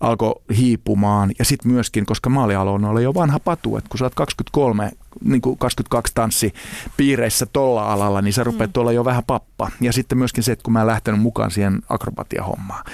[0.00, 1.30] alkoi hiipumaan.
[1.38, 4.90] Ja sitten myöskin, koska maalialoon oli jo vanha patu, että kun sä oot 23
[5.24, 8.80] niin kuin 22 tanssipiireissä tuolla alalla, niin sä rupeat mm.
[8.80, 9.70] olla jo vähän pappa.
[9.80, 12.84] Ja sitten myöskin se, että kun mä en lähtenyt mukaan siihen akrobatiahommaan.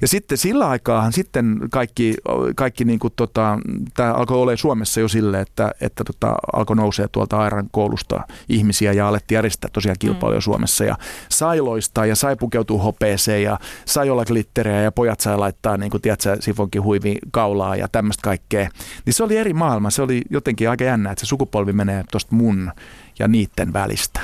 [0.00, 2.14] Ja sitten sillä aikaahan sitten kaikki,
[2.56, 3.58] kaikki niin kuin tota,
[3.94, 8.92] tämä alkoi olla Suomessa jo sille, että, että tota, alkoi nousee tuolta Airan koulusta ihmisiä
[8.92, 10.42] ja alettiin järjestää tosiaan kilpailuja mm.
[10.42, 10.84] Suomessa.
[10.84, 10.96] Ja
[11.28, 15.90] sai loistaa ja sai pukeutua hopeeseen ja sai olla glitteriä ja pojat sai laittaa niin
[15.90, 18.68] kuin, tiedätkö, sifonkin huivi kaulaa ja tämmöistä kaikkea.
[19.06, 19.90] Niin se oli eri maailma.
[19.90, 22.72] Se oli jotenkin aika jännä, että se sukupolvi menee tuosta mun
[23.18, 24.20] ja niiden välistä.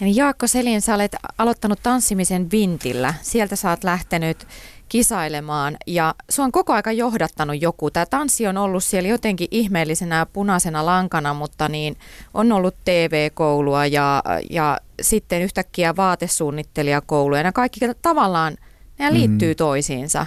[0.00, 3.14] Jaakko Selin, sä olet aloittanut tanssimisen Vintillä.
[3.22, 4.46] Sieltä sä oot lähtenyt
[4.88, 7.90] kisailemaan ja sua on koko aika johdattanut joku.
[7.90, 11.96] Tämä tanssi on ollut siellä jotenkin ihmeellisenä punaisena lankana, mutta niin
[12.34, 17.42] on ollut TV-koulua ja, ja sitten yhtäkkiä vaatesuunnittelijakouluja.
[17.42, 18.56] Ja kaikki tavallaan,
[18.98, 19.56] ne liittyy mm.
[19.56, 20.26] toisiinsa.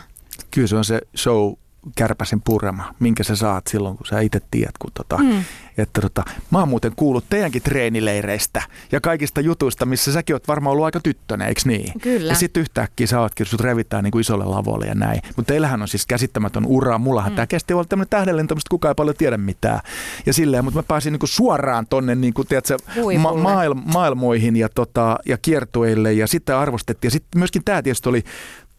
[0.52, 1.54] Kyllä se on se show
[1.96, 4.78] kärpäsen purema, minkä sä saat silloin, kun sä itse tiedät.
[4.80, 5.44] Kun tota, mm.
[5.78, 8.62] että tota, mä oon muuten kuullut teidänkin treenileireistä
[8.92, 12.00] ja kaikista jutuista, missä säkin oot varmaan ollut aika tyttönen, eikö niin?
[12.02, 12.32] Kyllä.
[12.32, 15.22] Ja sitten yhtäkkiä sä ootkin, sut revitään niin kuin isolle lavolle ja näin.
[15.36, 16.98] Mutta teillähän on siis käsittämätön ura.
[16.98, 17.36] Mullahan mm.
[17.36, 19.80] tämä kesti olla tämmöinen tähdenlento, mistä kukaan ei paljon tiedä mitään.
[20.26, 22.78] Ja silleen, mutta mä pääsin niin kuin suoraan tonne niin kuin, tiedätkö,
[23.20, 27.08] ma- maail- maailmoihin ja, tota, ja kiertueille ja sitten arvostettiin.
[27.08, 28.24] Ja sitten myöskin tämä tietysti oli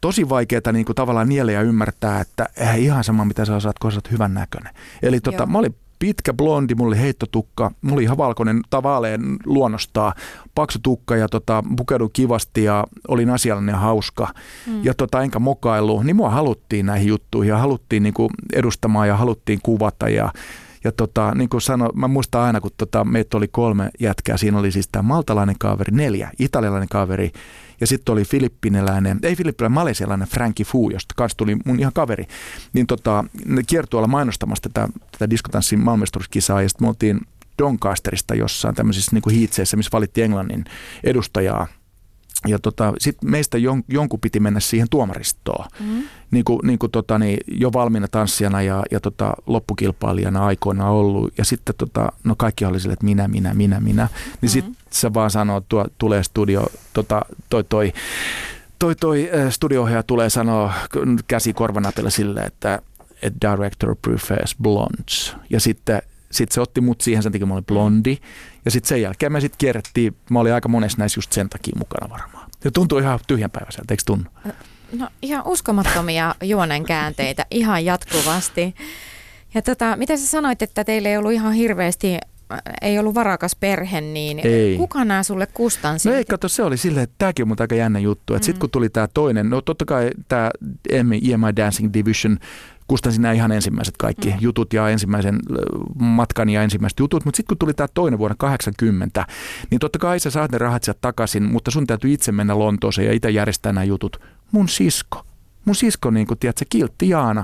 [0.01, 3.79] tosi vaikeaa niin kuin tavallaan nielle ja ymmärtää, että eihän ihan sama mitä sä osaat,
[3.79, 4.73] kun sä oot hyvän näköinen.
[5.01, 10.13] Eli tota, mä olin pitkä blondi, mulla oli heittotukka, mulla oli ihan valkoinen tavalleen luonnostaa,
[10.55, 14.27] paksu tukka ja tota, pukeudun kivasti ja olin asiallinen ja hauska.
[14.67, 14.83] Mm.
[14.83, 19.17] Ja tota, enkä mokailu, niin mua haluttiin näihin juttuihin ja haluttiin niin kuin edustamaan ja
[19.17, 20.31] haluttiin kuvata ja
[20.83, 24.59] ja tota, niin kuin sano, mä muistan aina, kun tota, meitä oli kolme jätkää, siinä
[24.59, 27.31] oli siis tämä maltalainen kaveri, neljä, italialainen kaveri.
[27.81, 32.25] Ja sitten oli filippiniläinen, ei filippiläinen, malesialainen Frankie Fu, josta kanssa tuli mun ihan kaveri.
[32.73, 37.21] Niin tota, ne kiertueella mainostamassa tätä, tätä diskotanssin maailmanmestaruuskisaa ja sitten me oltiin
[37.57, 40.65] Doncasterista jossain tämmöisissä niin hiitseissä, missä valittiin Englannin
[41.03, 41.67] edustajaa
[42.47, 46.03] ja tota, sitten meistä jon, jonkun piti mennä siihen tuomaristoon, mm-hmm.
[46.31, 51.33] niin kuin, niin kuin tota, niin jo valmiina tanssijana ja, ja tota, loppukilpailijana aikoina ollut.
[51.37, 54.03] Ja sitten tota, no kaikki oli sille, että minä, minä, minä, minä.
[54.03, 54.49] Niin mm-hmm.
[54.49, 57.93] sitten se vaan sanoo, että tuo, tulee studio, tota, toi, toi,
[58.79, 60.73] toi, toi studio tulee sanoa
[61.27, 62.81] käsi korvanapilla sille, että
[63.21, 65.35] että director prefers blondes.
[65.49, 68.17] Ja sitten sitten se otti mut siihen, sen takia mä olin blondi.
[68.65, 71.73] Ja sitten sen jälkeen me sitten kierrettiin, mä olin aika monessa näissä just sen takia
[71.77, 72.49] mukana varmaan.
[72.63, 74.25] Ja tuntuu ihan tyhjänpäiväiseltä, eikö tunnu?
[74.97, 78.75] No ihan uskomattomia juonen käänteitä ihan jatkuvasti.
[79.53, 82.17] Ja tota, mitä sä sanoit, että teille ei ollut ihan hirveästi
[82.81, 84.77] ei ollut varakas perhe, niin ei.
[84.77, 86.09] kuka nämä sulle kustansi?
[86.09, 88.33] No ei, kato, se oli silleen, että tämäkin on mun aika jännä juttu.
[88.33, 88.41] Mm.
[88.41, 90.51] Sitten kun tuli tämä toinen, no totta kai tämä
[90.89, 91.21] EMI
[91.55, 92.37] Dancing Division
[92.91, 94.37] kustansin nämä ihan ensimmäiset kaikki mm.
[94.39, 95.39] jutut ja ensimmäisen
[95.99, 99.25] matkan ja ensimmäiset jutut, mutta sitten kun tuli tämä toinen vuonna 80,
[99.69, 103.05] niin totta kai sä saat ne rahat sieltä takaisin, mutta sun täytyy itse mennä Lontooseen
[103.05, 104.21] ja itse järjestää nämä jutut.
[104.51, 105.23] Mun sisko,
[105.65, 107.43] mun sisko, niin kuin tiedät, se Kiltti Jaana,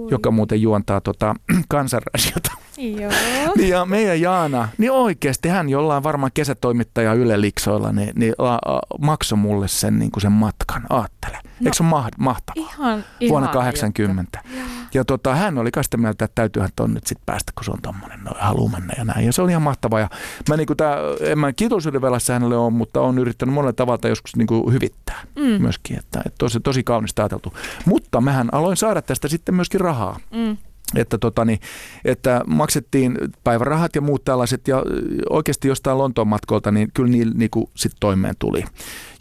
[0.00, 0.10] Ui.
[0.10, 1.34] joka muuten juontaa tota,
[1.68, 2.50] kansanradiota.
[2.76, 3.12] Joo.
[3.56, 8.58] Niin ja meidän Jaana, niin oikeasti hän jollain varmaan kesätoimittaja Yle Liksoilla, niin, niin la,
[9.00, 11.38] maksoi mulle sen, niin kuin sen matkan, aattele.
[11.42, 12.54] No, Eikö se ole mahtavaa?
[12.68, 14.40] Ihan, Vuonna 80.
[14.44, 14.60] Juttu.
[14.94, 17.82] Ja tota, hän oli sitä mieltä, että täytyyhän ton nyt sitten päästä, kun se on
[17.82, 19.26] tommonen, no, haluaa mennä ja näin.
[19.26, 20.00] Ja se oli ihan mahtavaa.
[20.00, 20.08] Ja
[20.48, 24.36] mä niinku tää, en mä kiitollisuuden velassa hänelle ole, mutta on yrittänyt monella tavalla joskus
[24.36, 25.62] niinku hyvittää mm.
[25.62, 25.98] myöskin.
[25.98, 27.52] Että, että tosi, tosi kaunista ajateltu.
[27.86, 29.89] Mutta mähän aloin saada tästä sitten myöskin rahaa.
[30.30, 30.56] Mm
[30.96, 31.60] että, tota, niin,
[32.04, 34.82] että maksettiin päivärahat ja muut tällaiset ja
[35.30, 38.64] oikeasti jostain Lontoon matkolta, niin kyllä niillä niin sit toimeen tuli.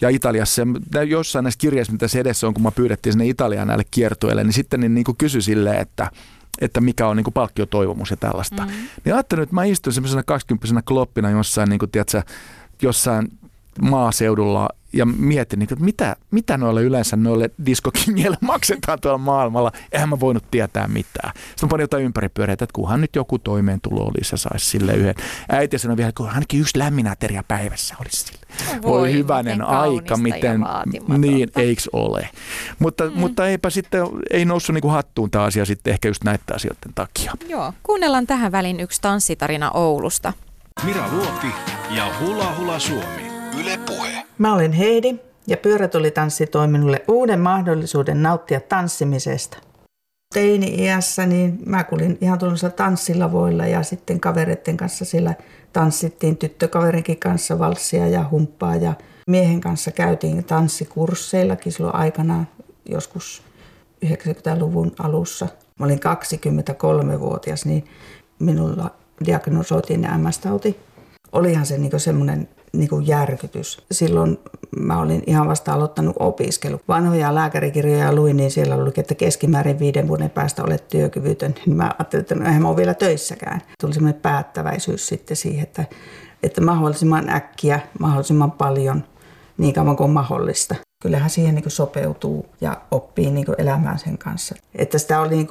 [0.01, 0.61] Ja Italiassa,
[1.07, 4.53] jossain näissä kirjeissä, mitä se edessä on, kun mä pyydettiin sinne Italiaan näille kiertueille, niin
[4.53, 6.11] sitten niin, niin kuin kysyi silleen, että
[6.61, 8.65] että mikä on niin kuin palkkiotoivomus ja tällaista.
[8.65, 8.87] Mm-hmm.
[9.05, 12.21] Niin ajattelin, että mä istun semmoisena 20 kloppina jossain, niin kuin, tiedätkö,
[12.81, 13.27] jossain
[13.81, 19.71] maaseudulla ja mietin, että mitä, mitä noille yleensä noille diskokingeille maksetaan tuolla maailmalla.
[19.91, 21.33] Eihän mä voinut tietää mitään.
[21.49, 25.15] Sitten panin jotain ympäripyöreitä, että kunhan nyt joku toimeentulo olisi ja saisi sille yhden.
[25.49, 28.39] Äiti sanoi vielä, että ainakin yksi lämmin ateria päivässä olisi sille.
[28.81, 30.65] Voi, Voi hyvänen aika, miten,
[31.17, 32.29] niin eikö ole.
[32.79, 33.19] Mutta, mm.
[33.19, 37.33] mutta eipä sitten, ei noussut niinku hattuun tämä asia sitten ehkä just näiden asioiden takia.
[37.47, 40.33] Joo, kuunnellaan tähän väliin yksi tanssitarina Oulusta.
[40.83, 41.47] Mira Luopi
[41.89, 43.28] ja Hula Hula Suomi.
[43.59, 44.25] Yle Puhe.
[44.37, 45.15] Mä olen Heidi
[45.47, 49.57] ja pyörätulitanssi toi minulle uuden mahdollisuuden nauttia tanssimisesta.
[50.33, 55.33] Teini-iässä niin mä kulin ihan tuollaisilla tanssilavoilla ja sitten kavereiden kanssa sillä
[55.73, 58.93] tanssittiin tyttökaverinkin kanssa valssia ja humppaa ja
[59.27, 62.47] miehen kanssa käytiin tanssikursseillakin silloin aikanaan
[62.89, 63.43] joskus
[64.05, 65.47] 90-luvun alussa.
[65.79, 67.85] Mä olin 23-vuotias, niin
[68.39, 68.91] minulla
[69.25, 70.79] diagnosoitiin MS-tauti.
[71.31, 73.81] Olihan se niin semmoinen niin kuin järkytys.
[73.91, 74.39] Silloin
[74.79, 76.81] mä olin ihan vasta aloittanut opiskelu.
[76.87, 81.55] Vanhoja lääkärikirjoja luin, niin siellä oli, että keskimäärin viiden vuoden päästä olet työkyvytön.
[81.65, 83.61] Niin mä ajattelin, että no eihän mä ole vielä töissäkään.
[83.81, 85.85] Tuli semmoinen päättäväisyys sitten siihen, että,
[86.43, 89.03] että mahdollisimman äkkiä, mahdollisimman paljon,
[89.57, 90.75] niin kauan kuin mahdollista.
[91.01, 94.55] Kyllähän siihen niin sopeutuu ja oppii niin elämään sen kanssa.
[94.75, 95.47] Että sitä oli niin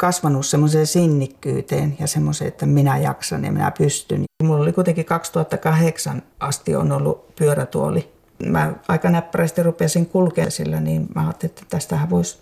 [0.00, 4.24] kasvanut semmoiseen sinnikkyyteen ja semmoiseen, että minä jaksan ja minä pystyn.
[4.42, 8.12] Mulla oli kuitenkin 2008 asti on ollut pyörätuoli.
[8.46, 12.38] Mä aika näppärästi rupesin kulkemaan sillä, niin mä ajattelin, että tästähän voisi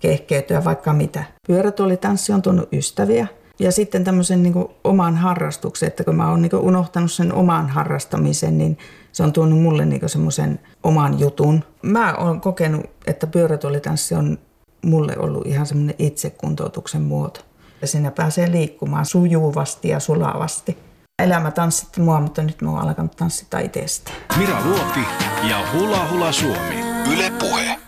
[0.00, 1.24] kehkeytyä vaikka mitä.
[1.46, 3.26] Pyörätuolitanssi on tuonut ystäviä
[3.58, 8.58] ja sitten tämmöisen niin oman harrastuksen, että kun mä oon niin unohtanut sen oman harrastamisen,
[8.58, 8.78] niin
[9.12, 11.64] se on tuonut mulle niin semmoisen oman jutun.
[11.82, 14.38] Mä oon kokenut, että pyörätuolitanssi on
[14.82, 17.40] mulle ollut ihan semmoinen itsekuntoutuksen muoto.
[17.80, 20.78] Ja siinä pääsee liikkumaan sujuvasti ja sulavasti.
[21.18, 24.10] Elämä tanssitti mua, mutta nyt mä oon alkanut tanssita itsestä.
[24.38, 25.00] Mira Luoti
[25.48, 26.80] ja Hula Hula Suomi.
[27.12, 27.78] Yle Puhe.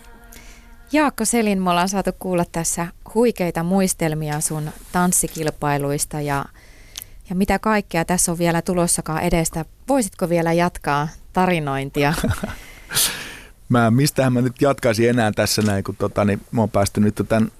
[0.92, 6.44] Jaakko Selin, me ollaan saatu kuulla tässä huikeita muistelmia sun tanssikilpailuista ja,
[7.28, 9.64] ja mitä kaikkea tässä on vielä tulossakaan edestä.
[9.88, 12.14] Voisitko vielä jatkaa tarinointia?
[13.72, 17.22] mä, mistähän mä nyt jatkaisin enää tässä näin, kun tota, niin mä oon päästy nyt
[17.28, 17.52] tämän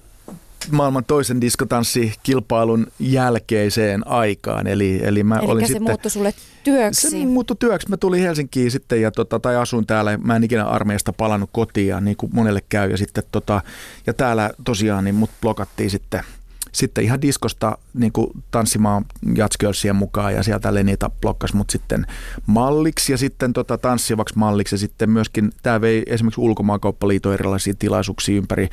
[0.71, 4.67] maailman toisen diskotanssikilpailun jälkeiseen aikaan.
[4.67, 6.33] Eli, eli mä Elikkä olin se sitten, muuttui sulle
[6.63, 7.09] työksi?
[7.09, 7.89] Se muuttui työksi.
[7.89, 10.17] Mä tulin Helsinkiin sitten ja tota, tai asuin täällä.
[10.17, 12.91] Mä en ikinä armeijasta palannut kotiin ja niin kuin monelle käy.
[12.91, 13.61] Ja, sitten, tota,
[14.07, 16.23] ja täällä tosiaan niin mut blokattiin sitten–
[16.73, 19.05] sitten ihan diskosta niin kuin tanssimaan
[19.35, 22.05] jatskölsien mukaan ja sieltä Lenita blokkas mut sitten
[22.45, 28.37] malliksi ja sitten tota, tanssivaksi malliksi ja sitten myöskin tämä vei esimerkiksi ulkomaankauppaliiton erilaisia tilaisuuksia
[28.37, 28.69] ympäri,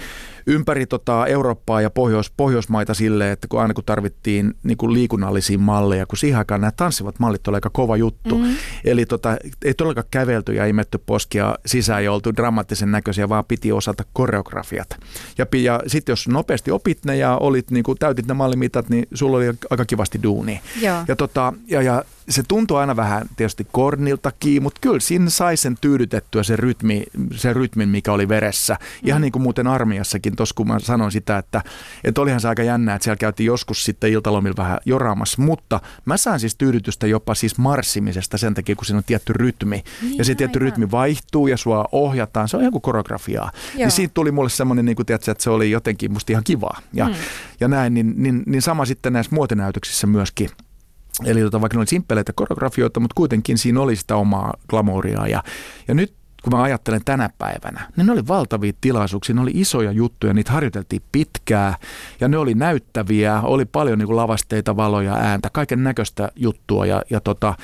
[0.46, 5.59] ympäri tota Eurooppaa ja Pohjois, Pohjoismaita silleen, että kun aina kun tarvittiin niin kuin liikunnallisia
[5.59, 8.38] malleja, kun siihen aikaan nämä tanssivat mallit oli aika kova juttu.
[8.38, 8.57] Mm-hmm.
[8.84, 13.72] Eli tota, ei todellakaan kävelty ja imetty poskia sisään ja oltu dramaattisen näköisiä, vaan piti
[13.72, 14.88] osata koreografiat.
[15.38, 19.07] Ja, ja sitten jos nopeasti opit ne ja olit niin kuin täytit ne mallimitat, niin
[19.14, 20.61] sulla oli aika kivasti duuni.
[21.09, 25.76] Ja, tota, ja, ja se tuntui aina vähän tietysti korniltakin, mutta kyllä siinä sai sen
[25.80, 27.04] tyydytettyä se, rytmi,
[27.34, 28.74] se rytmin, mikä oli veressä.
[28.74, 29.08] Mm.
[29.08, 31.62] Ihan niin kuin muuten armiassakin, tuossa kun mä sanoin sitä, että,
[32.04, 36.16] että olihan se aika jännää, että siellä käytiin joskus sitten iltalomilla vähän joraamassa, mutta mä
[36.16, 39.84] saan siis tyydytystä jopa siis marssimisesta sen takia, kun siinä on tietty rytmi.
[40.02, 40.66] Niin, ja se tietty aivan.
[40.66, 43.50] rytmi vaihtuu ja sua ohjataan, se on ihan kuin koreografiaa.
[43.54, 43.78] Joo.
[43.78, 46.80] Niin siitä tuli mulle semmoinen, niin kuin, tiedätkö, että se oli jotenkin musta ihan kivaa.
[46.92, 47.14] Ja, mm.
[47.60, 50.50] ja näin, niin, niin, niin sama sitten näissä muotinäytöksissä myöskin–
[51.24, 55.26] Eli tota, vaikka ne oli simppeleitä koreografioita, mutta kuitenkin siinä oli sitä omaa glamouria.
[55.26, 55.42] Ja,
[55.88, 59.92] ja nyt kun mä ajattelen tänä päivänä, niin ne oli valtavia tilaisuuksia, ne oli isoja
[59.92, 61.76] juttuja, niitä harjoiteltiin pitkää
[62.20, 67.02] ja ne oli näyttäviä, oli paljon niin kuin lavasteita, valoja, ääntä, kaiken näköistä juttua ja,
[67.11, 67.54] ja tota,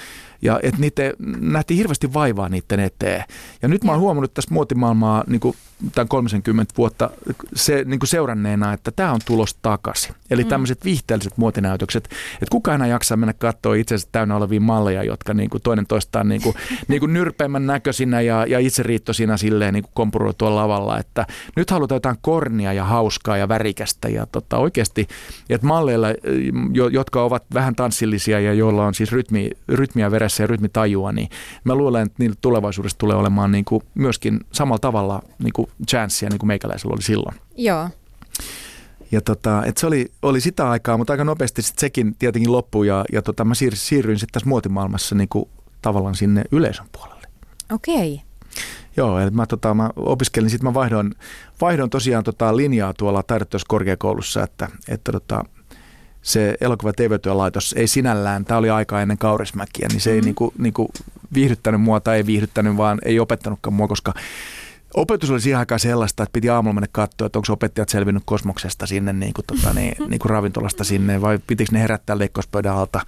[0.43, 1.03] ja että niitä
[1.41, 3.25] nähtiin hirveästi vaivaa niiden eteen.
[3.63, 5.57] Ja nyt mä oon huomannut tässä muotimaailmaa niin kuin
[5.95, 7.11] tämän 30 vuotta
[7.55, 10.15] se, niin kuin seuranneena, että tämä on tulos takaisin.
[10.31, 10.49] Eli mm.
[10.49, 15.51] tämmöiset viihteelliset muotinäytökset, että kuka enää jaksaa mennä katsoa itsensä täynnä olevia malleja, jotka niin
[15.51, 16.57] kuin toinen toistaan niin kuin,
[16.89, 21.97] niin kuin nyrpeämmän näköisinä ja, ja itseriittoisina silleen niin kuin tuolla lavalla, että nyt halutaan
[21.97, 25.07] jotain kornia ja hauskaa ja värikästä ja tota, oikeasti,
[25.51, 26.09] että malleilla,
[26.93, 31.29] jotka ovat vähän tanssillisia ja joilla on siis rytmi, rytmiä veressä ja rytmitajua, niin
[31.65, 36.29] mä luulen, että niillä tulevaisuudessa tulee olemaan niin kuin myöskin samalla tavalla niin kuin chanssia
[36.29, 37.37] niin kuin meikäläisellä oli silloin.
[37.57, 37.89] Joo.
[39.13, 42.87] Ja tota, et se oli, oli sitä aikaa, mutta aika nopeasti sit sekin tietenkin loppui
[42.87, 45.49] ja, ja tota, mä siir, siirryin sitten tässä muotimaailmassa niin kuin,
[45.83, 47.27] tavallaan sinne yleisön puolelle.
[47.73, 48.15] Okei.
[48.15, 48.27] Okay.
[48.97, 51.15] Joo, eli mä, tota, mä opiskelin, sitten mä vaihdoin,
[51.61, 55.45] vaihdoin tosiaan tota, linjaa tuolla taideteoskorkeakoulussa, että, että tota,
[56.23, 60.19] se elokuva- ja laitos ei sinällään, tämä oli aika ennen Kaurismäkiä, niin se mm-hmm.
[60.19, 60.91] ei niinku, niinku
[61.35, 64.15] viihdyttänyt mua tai ei viihdyttänyt, vaan ei opettanutkaan mua, koska
[64.97, 68.87] Opetus oli siihen aikaan sellaista, että piti aamulla mennä katsoa, että onko opettajat selvinnyt kosmoksesta
[68.87, 73.01] sinne, niin kuin, tota, niin, niin kuin ravintolasta sinne, vai pitikö ne herättää leikkauspöydän alta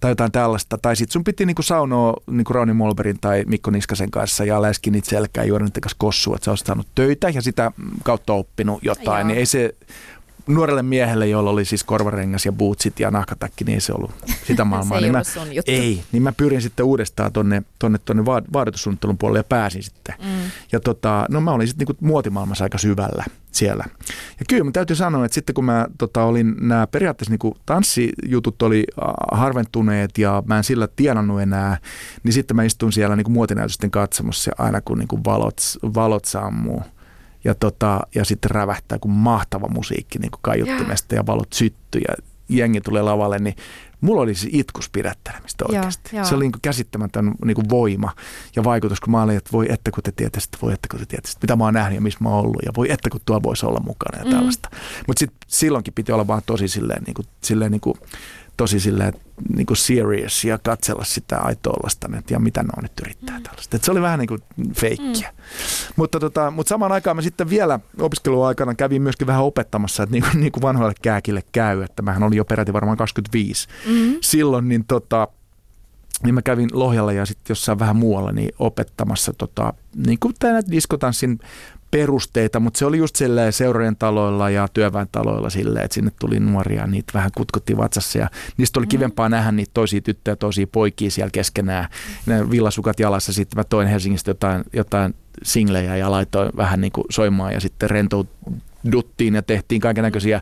[0.00, 0.78] tai jotain tällaista.
[0.78, 4.94] Tai sitten sun piti niinku saunoa niinku Rauni Molberin tai Mikko Niskasen kanssa ja läskin
[4.94, 7.72] itse selkää juoda niiden kanssa kossua, että sä olisit saanut töitä ja sitä
[8.04, 9.20] kautta oppinut jotain.
[9.20, 9.28] Joo.
[9.28, 9.74] Niin ei se
[10.48, 14.10] nuorelle miehelle, jolla oli siis korvarengas ja bootsit ja nahkatakki, niin ei se ollut
[14.44, 14.98] sitä maailmaa.
[15.00, 15.72] se ei niin mä, sun juttu.
[15.72, 20.14] Ei, niin mä pyrin sitten uudestaan tonne, tonne, tonne vaatetussuunnittelun puolelle ja pääsin sitten.
[20.18, 20.50] Mm.
[20.72, 23.84] Ja tota, no mä olin sitten niinku muotimaailmassa aika syvällä siellä.
[24.38, 28.62] Ja kyllä mä täytyy sanoa, että sitten kun mä tota, olin, nämä periaatteessa niinku tanssijutut
[28.62, 28.84] oli
[29.32, 31.78] harventuneet ja mä en sillä tienannut enää,
[32.22, 35.60] niin sitten mä istuin siellä niinku muotinäytösten katsomassa aina kun niinku valot,
[35.94, 36.82] valot sammuu
[37.46, 42.14] ja, tota, ja sitten rävähtää kuin mahtava musiikki niin kuin kaiuttimesta ja valot syttyy ja
[42.48, 43.56] jengi tulee lavalle, niin
[44.00, 46.16] mulla oli siis itkus pidättelemistä oikeasti.
[46.16, 46.24] Joo.
[46.24, 48.12] Se oli niin kuin käsittämätön niin kuin voima
[48.56, 51.06] ja vaikutus, kun mä olin, että voi että kun te tietäisitte, voi että kun te
[51.06, 53.42] tietäisitte, mitä mä oon nähnyt ja missä mä oon ollut ja voi että kun tuo
[53.42, 54.30] voisi olla mukana ja Mm.
[54.30, 54.68] tällaista.
[55.06, 57.94] Mutta sitten silloinkin piti olla vaan tosi silleen, niin kuin, silleen niin kuin,
[58.56, 59.12] tosi silleen,
[59.56, 63.76] niin kuin serious ja katsella sitä aitoillasta että ja mitä ne on nyt yrittää tällaista.
[63.76, 64.42] Et se oli vähän niin kuin
[64.76, 65.32] feikkiä.
[65.96, 70.24] Mutta, tota, mutta samaan aikaan mä sitten vielä opiskeluaikana kävin myöskin vähän opettamassa, että niin
[70.30, 74.16] kuin, niin kuin vanhoille kääkille käy, että mähän olin jo peräti varmaan 25 Mm.
[74.20, 75.28] silloin, niin, tota,
[76.22, 79.72] niin mä kävin Lohjalla ja sitten jossain vähän muualla niin opettamassa tota,
[80.06, 81.38] niin kuin tänä diskotanssin
[81.96, 86.80] perusteita, mutta se oli just silleen seurojen taloilla ja työväentaloilla silleen, että sinne tuli nuoria
[86.80, 91.10] ja niitä vähän kutkutti vatsassa ja niistä oli kivempaa nähdä niitä toisia tyttöjä, toisia poikia
[91.10, 91.88] siellä keskenään.
[92.26, 97.04] Ne villasukat jalassa, sitten mä toin Helsingistä jotain, jotain singlejä ja laitoin vähän niin kuin
[97.10, 97.90] soimaan ja sitten
[98.86, 100.40] rentouduttiin ja tehtiin kaiken näköisiä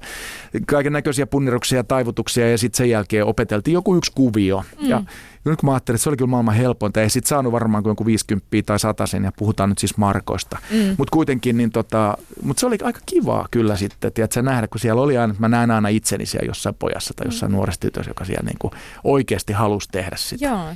[0.67, 4.65] kaiken näköisiä punneruksia taivutuksia ja sitten sen jälkeen opeteltiin joku yksi kuvio.
[4.81, 4.89] Mm.
[4.89, 5.03] Ja
[5.45, 7.91] nyt kun mä ajattelin, että se oli kyllä maailman helpointa, ei sit saanut varmaan kuin
[7.91, 10.59] jonkun 50 tai 100 ja puhutaan nyt siis markoista.
[10.71, 10.95] Mm.
[10.99, 15.03] Mutta kuitenkin, niin tota, mut se oli aika kivaa kyllä sitten, tiedätkö, nähdä, kun siellä
[15.03, 17.57] oli aina, että mä näen aina itseni siellä jossain pojassa tai jossain mm.
[17.57, 18.73] nuoressa tytössä, joka siellä niin kuin
[19.05, 20.45] oikeasti halusi tehdä sitä.
[20.45, 20.69] Joo.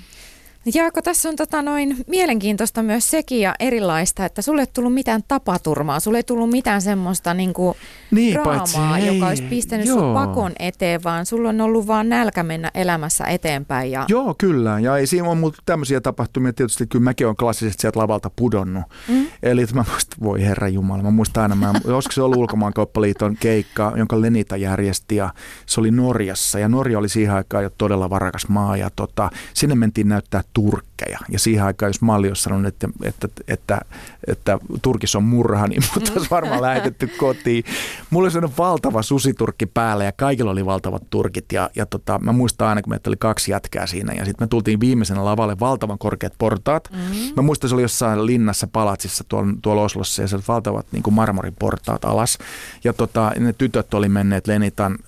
[0.75, 5.23] Jaako, tässä on tota noin mielenkiintoista myös sekin ja erilaista, että sulle ei tullut mitään
[5.29, 7.77] tapaturmaa, sulle ei tullut mitään semmoista niinku
[8.11, 9.99] Niin, draamaa, paitsi joka olisi pistänyt joo.
[9.99, 13.91] sun pakon eteen, vaan sulla on ollut vaan nälkä mennä elämässä eteenpäin.
[13.91, 14.79] Ja, Joo, kyllä.
[14.81, 16.53] Ja ei siinä on mulla tämmöisiä tapahtumia.
[16.53, 18.85] Tietysti kyllä mäkin olen klassisesti sieltä lavalta pudonnut.
[19.09, 19.27] Mm.
[19.43, 23.93] Eli mä muistan, voi herra Jumala, mä muistan aina, mä, olisiko se ollut Ulkomaankauppaliiton keikka,
[23.97, 25.31] jonka Lenita järjesti ja
[25.67, 26.59] se oli Norjassa.
[26.59, 30.88] Ja Norja oli siihen aikaan jo todella varakas maa ja tota, sinne mentiin näyttää Артур
[30.99, 31.19] turkkeja.
[31.29, 33.81] Ja siihen aikaan, jos Malli olisi sanonut, että, että, että,
[34.27, 37.65] että Turkissa on murha, niin mut olisi varmaan lähetetty kotiin.
[38.11, 41.53] Mulla oli sellainen valtava susiturkki päällä ja kaikilla oli valtavat turkit.
[41.53, 44.49] Ja, ja tota, mä muistan aina, kun meitä oli kaksi jätkää siinä ja sitten me
[44.49, 46.89] tultiin viimeisenä lavalle valtavan korkeat portaat.
[46.93, 47.33] Mm-hmm.
[47.37, 51.03] Mä muistan, se oli jossain linnassa palatsissa tuolla, tuolla Oslossa ja se oli valtavat niin
[51.03, 52.39] kuin marmoriportaat alas.
[52.85, 54.99] Ja tota, ne tytöt oli menneet Lenitan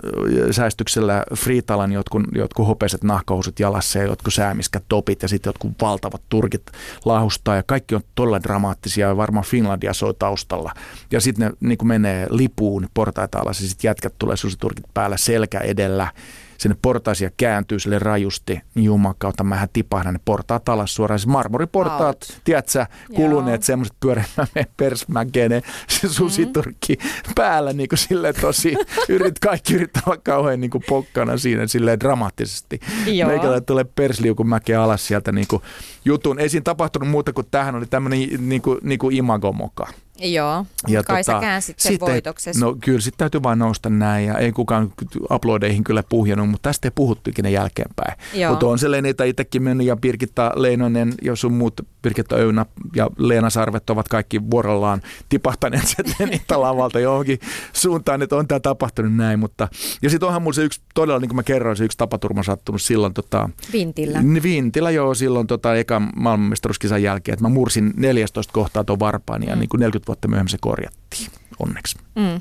[0.50, 6.22] säästyksellä Friitalan jotkut, jotkut hopeiset nahkahousut jalassa ja jotkut säämiskät topit ja sitten jotkut valtavat
[6.28, 6.62] turkit
[7.04, 10.72] lahustaa ja kaikki on todella dramaattisia ja varmaan Finlandia soi taustalla.
[11.10, 15.58] Ja sitten ne niin menee lipuun portaita alas ja sitten jätkät tulee susiturkit päällä selkä
[15.58, 16.12] edellä
[16.60, 21.18] sinne portaisia kääntyy sille rajusti, niin Jumalan kautta mähän tipahdan ne portaat alas suoraan.
[21.18, 22.40] Siis marmoriportaat, Out.
[22.44, 26.98] tiedätkö, kuluneet semmoiset pyöreämmät persmäkene, se susiturkki
[27.34, 28.74] päällä niin kuin silleen tosi,
[29.08, 32.80] yrit, kaikki yrittää olla kauhean niin kuin pokkana siinä silleen dramaattisesti.
[33.26, 35.62] Meikällä tulee persliukun mäkeä alas sieltä niin kuin
[36.04, 36.38] jutun.
[36.38, 39.86] Ei siinä tapahtunut muuta kuin tähän oli tämmöinen niin kuin, niin kuin imagomoka.
[40.20, 42.60] Joo, ja kai tota, sä käänsit sen sit ei- voitoksesi.
[42.60, 44.92] No kyllä, sitten täytyy vaan nousta näin ja ei kukaan
[45.30, 48.18] uploadeihin kyllä puhjannut, mutta tästä ei puhuttu ikinä jälkeenpäin.
[48.48, 52.66] Mutta on se Lenita itsekin mennyt ja Birgitta Leinonen ja sun muut Birgitta Öynä
[52.96, 57.38] ja Leena Sarvet ovat kaikki vuorollaan tipahtaneet sieltä Lenita lavalta johonkin
[57.72, 59.38] suuntaan, että on tämä tapahtunut näin.
[59.38, 59.68] Mutta,
[60.02, 62.82] ja sitten onhan mulla se yksi, todella niin kuin mä kerroin, se yksi tapaturma sattunut
[62.82, 64.22] silloin tota, Vintillä.
[64.42, 69.54] Vintillä joo, silloin tota, ekan maailmanmestaruuskisan jälkeen, että mä mursin 14 kohtaa tuon varpaan ja
[69.54, 69.60] mm.
[69.60, 71.98] niin kuin 40 vuotta myöhemmin se korjattiin, onneksi.
[72.14, 72.40] Mm.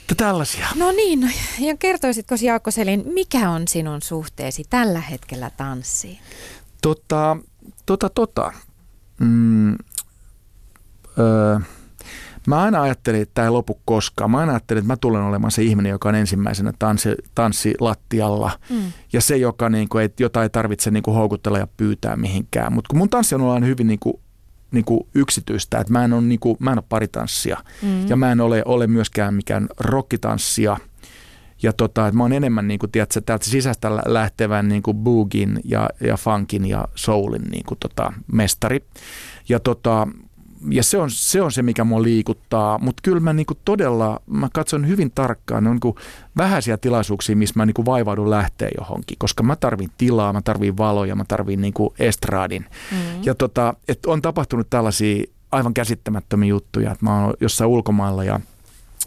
[0.00, 0.66] Että tällaisia.
[0.76, 6.18] No niin, ja kertoisitko Jaakko Selin, mikä on sinun suhteesi tällä hetkellä tanssiin?
[6.82, 7.36] Tota,
[7.86, 8.52] tota, tota.
[9.20, 9.70] Mm,
[11.18, 11.58] öö,
[12.46, 14.30] mä aina ajattelin, että tämä ei lopu koskaan.
[14.30, 18.50] Mä aina ajattelin, että mä tulen olemaan se ihminen, joka on ensimmäisenä tanssi, tanssilattialla.
[18.70, 18.92] Mm.
[19.12, 22.72] Ja se, joka, niin kuin, ei, jota ei tarvitse niin kuin, houkutella ja pyytää mihinkään.
[22.72, 24.20] Mutta kun mun tanssi on ollut hyvin niin kuin,
[24.72, 27.56] niin kuin yksityistä, että mä en ole, niin kuin, mä en ole paritanssia.
[27.82, 28.08] Mm.
[28.08, 30.76] Ja mä en ole, ole myöskään mikään rockitanssia.
[31.62, 34.96] Ja tota, että mä oon enemmän niin kuin, tiedätkö, täältä sisästä lä- lähtevän niin kuin
[34.96, 38.84] boogin ja, ja funkin ja soulin niin kuin, tota, mestari.
[39.48, 40.08] Ja, tota,
[40.68, 42.78] ja se, on, se on se, mikä mua liikuttaa.
[42.78, 45.98] Mutta kyllä mä niinku todella, mä katson hyvin tarkkaan, ne on niinku
[46.36, 51.16] vähäisiä tilaisuuksia, missä mä niinku vaivaudun lähteä johonkin, koska mä tarvin tilaa, mä tarvin valoja,
[51.16, 52.66] mä tarvin niinku estraadin.
[52.92, 52.98] Mm.
[53.22, 58.40] Ja tota, et on tapahtunut tällaisia aivan käsittämättömiä juttuja, että mä oon jossain ulkomailla ja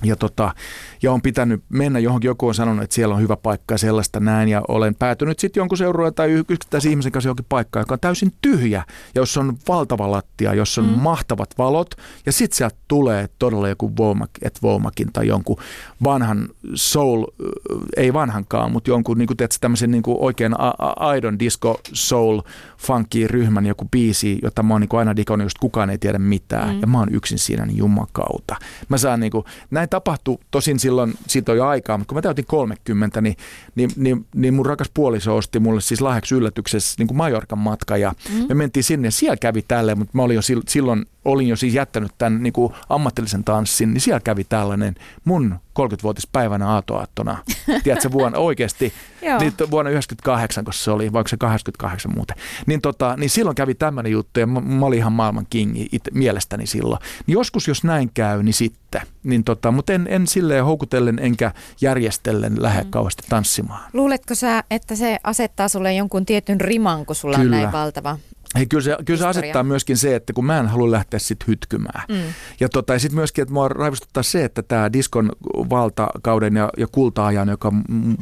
[0.03, 0.53] ja, tota,
[1.01, 4.19] ja on pitänyt mennä johonkin, joku on sanonut, että siellä on hyvä paikka ja sellaista
[4.19, 7.99] näin, ja olen päätynyt sitten jonkun seurueen tai yksittäisen ihmisen kanssa johonkin paikkaan, joka on
[7.99, 8.83] täysin tyhjä,
[9.15, 10.93] ja jossa on valtava lattia, jossa on mm.
[10.93, 15.57] mahtavat valot, ja sitten sieltä tulee todella joku Womack, et Womakin tai jonkun
[16.03, 17.25] vanhan soul,
[17.97, 21.79] ei vanhankaan, mutta jonkun niin kuin, tiedätkö, tämmöisen niin kuin oikein a- a- aidon disco
[21.93, 22.41] soul
[22.77, 26.19] funky ryhmän joku biisi, jota mä oon niin kuin aina digannut, josta kukaan ei tiedä
[26.19, 26.81] mitään, mm.
[26.81, 28.55] ja mä oon yksin siinä niin jumakauta.
[28.89, 32.17] Mä saan niin kuin, näin näin tapahtui tosin silloin, siitä on jo aikaa, mutta kun
[32.17, 33.35] mä täytin 30, niin,
[33.75, 37.97] niin, niin, niin mun rakas puoliso osti mulle siis lahjaksi yllätyksessä niin kuin Majorkan matka
[37.97, 38.45] ja mm.
[38.47, 41.73] me mentiin sinne ja siellä kävi tälleen, mutta mä olin jo silloin olin jo siis
[41.73, 47.37] jättänyt tämän niin kuin ammatillisen tanssin, niin siellä kävi tällainen mun 30-vuotispäivänä aatoaattona.
[47.83, 48.93] Tiedätkö, vuonna oikeasti,
[49.39, 52.37] niin vuonna 98, koska se oli, vaikka se 88 muuten.
[52.65, 56.03] Niin, tota, niin silloin kävi tämmöinen juttu ja mä, mä olin ihan maailman kingi it,
[56.13, 57.01] mielestäni silloin.
[57.27, 59.01] Niin joskus jos näin käy, niin sitten.
[59.23, 61.51] Niin tota, mutta en, en silleen houkutellen enkä
[61.81, 62.89] järjestellen lähde mm.
[62.89, 63.89] kauheasti tanssimaan.
[63.93, 67.55] Luuletko sä, että se asettaa sulle jonkun tietyn riman, kun sulla Kyllä.
[67.55, 68.17] on näin valtava
[68.55, 71.47] Hei, kyllä, se, kyllä se asettaa myöskin se, että kun mä en halua lähteä sitten
[71.47, 72.03] hytkymään.
[72.09, 72.33] Mm.
[72.59, 75.31] Ja, tota, ja sitten myöskin, että mua raivostuttaa se, että tämä diskon
[75.69, 77.71] valtakauden ja, ja kulta-ajan, joka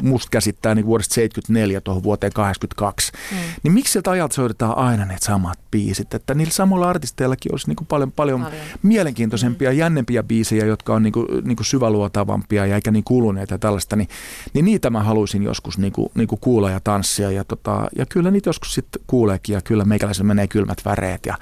[0.02, 3.38] musta käsittää niin vuodesta 74 tuohon vuoteen 82, mm.
[3.64, 6.14] niin miksi sieltä ajalta soitetaan aina ne samat biisit?
[6.14, 9.78] Että niillä samoilla artisteillakin olisi niin kuin paljon, paljon, paljon mielenkiintoisempia, mm.
[9.78, 13.96] jännempiä biisejä, jotka on niin kuin, niin kuin syväluotavampia ja eikä niin kuluneita ja tällaista,
[13.96, 14.10] niin,
[14.54, 17.32] niin niitä mä haluaisin joskus niin kuin, niin kuin kuulla ja tanssia.
[17.32, 21.26] Ja, tota, ja kyllä niitä joskus sitten kuuleekin ja kyllä meikäläisen se menee kylmät väreet
[21.26, 21.38] ja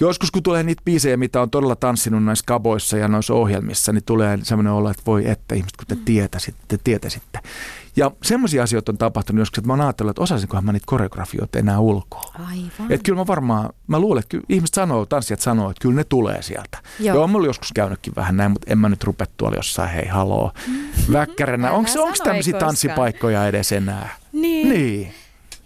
[0.00, 4.04] Joskus kun tulee niitä biisejä, mitä on todella tanssinut näissä kaboissa ja noissa ohjelmissa, niin
[4.04, 6.04] tulee sellainen olo, että voi että ihmiset, kun te mm.
[6.04, 7.38] tietäisitte, te tietäisitte.
[7.96, 11.58] Ja semmoisia asioita on tapahtunut joskus, että mä oon ajatellut, että osaisinkohan mä niitä koreografioita
[11.58, 12.32] enää ulkoa.
[12.38, 12.92] Aivan.
[12.92, 16.04] Että kyllä mä varmaan, mä luulen, että kyllä ihmiset sanoo, tanssijat sanoo, että kyllä ne
[16.04, 16.78] tulee sieltä.
[17.00, 17.16] Joo.
[17.16, 20.52] Joo, mulla joskus käynytkin vähän näin, mutta en mä nyt rupea tuolla jossain, hei haloo,
[20.66, 21.12] mm-hmm.
[21.12, 21.72] väkkäränä.
[21.76, 21.90] Onko
[22.24, 24.16] tämmöisiä tanssipaikkoja edes enää?
[24.32, 24.68] Niin.
[24.68, 25.14] niin.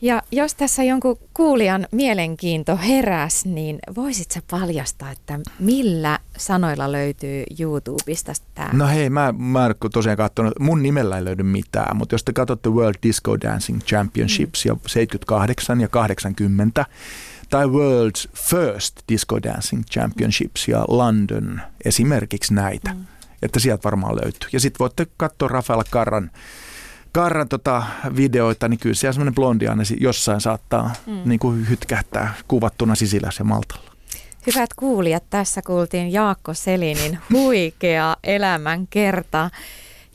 [0.02, 7.44] Ja jos tässä jonkun kuulijan mielenkiinto heräs, niin voisit sä paljastaa, että millä sanoilla löytyy
[7.60, 8.70] YouTubesta tämä?
[8.72, 12.32] No hei, mä, mä en tosiaan katsonut, mun nimellä ei löydy mitään, mutta jos te
[12.32, 14.68] katsotte World Disco Dancing Championships mm.
[14.68, 16.86] ja 78 ja 80,
[17.50, 23.04] tai World's First Disco Dancing Championships ja London, esimerkiksi näitä, mm.
[23.42, 24.48] että sieltä varmaan löytyy.
[24.52, 26.30] Ja sitten voitte katsoa Rafael Karran
[27.12, 27.82] Karran tota
[28.16, 31.22] videoita, niin kyllä siellä semmoinen blondiaine jossain saattaa mm.
[31.24, 33.90] niin kuin hytkähtää kuvattuna Sisilässä ja Maltalla.
[34.46, 39.50] Hyvät kuulijat, tässä kuultiin Jaakko Selinin huikea elämän kerta.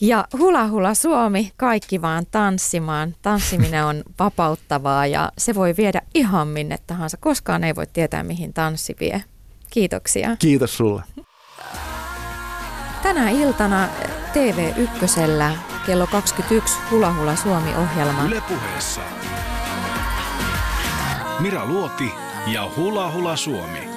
[0.02, 3.16] Ja Hula Hula Suomi, kaikki vaan tanssimaan.
[3.22, 7.18] Tanssiminen on vapauttavaa ja se voi viedä ihan minne tahansa.
[7.18, 9.24] Koskaan ei voi tietää, mihin tanssi vie.
[9.72, 10.36] Kiitoksia.
[10.40, 11.04] Kiitos sulle.
[13.04, 13.90] Tänä iltana
[14.34, 18.24] TV1 kello 21 Hula Hula Suomi-ohjelma.
[18.24, 19.02] Yle puheessa.
[21.40, 22.14] Mira Luoti
[22.48, 23.95] ja Hula Hula Suomi.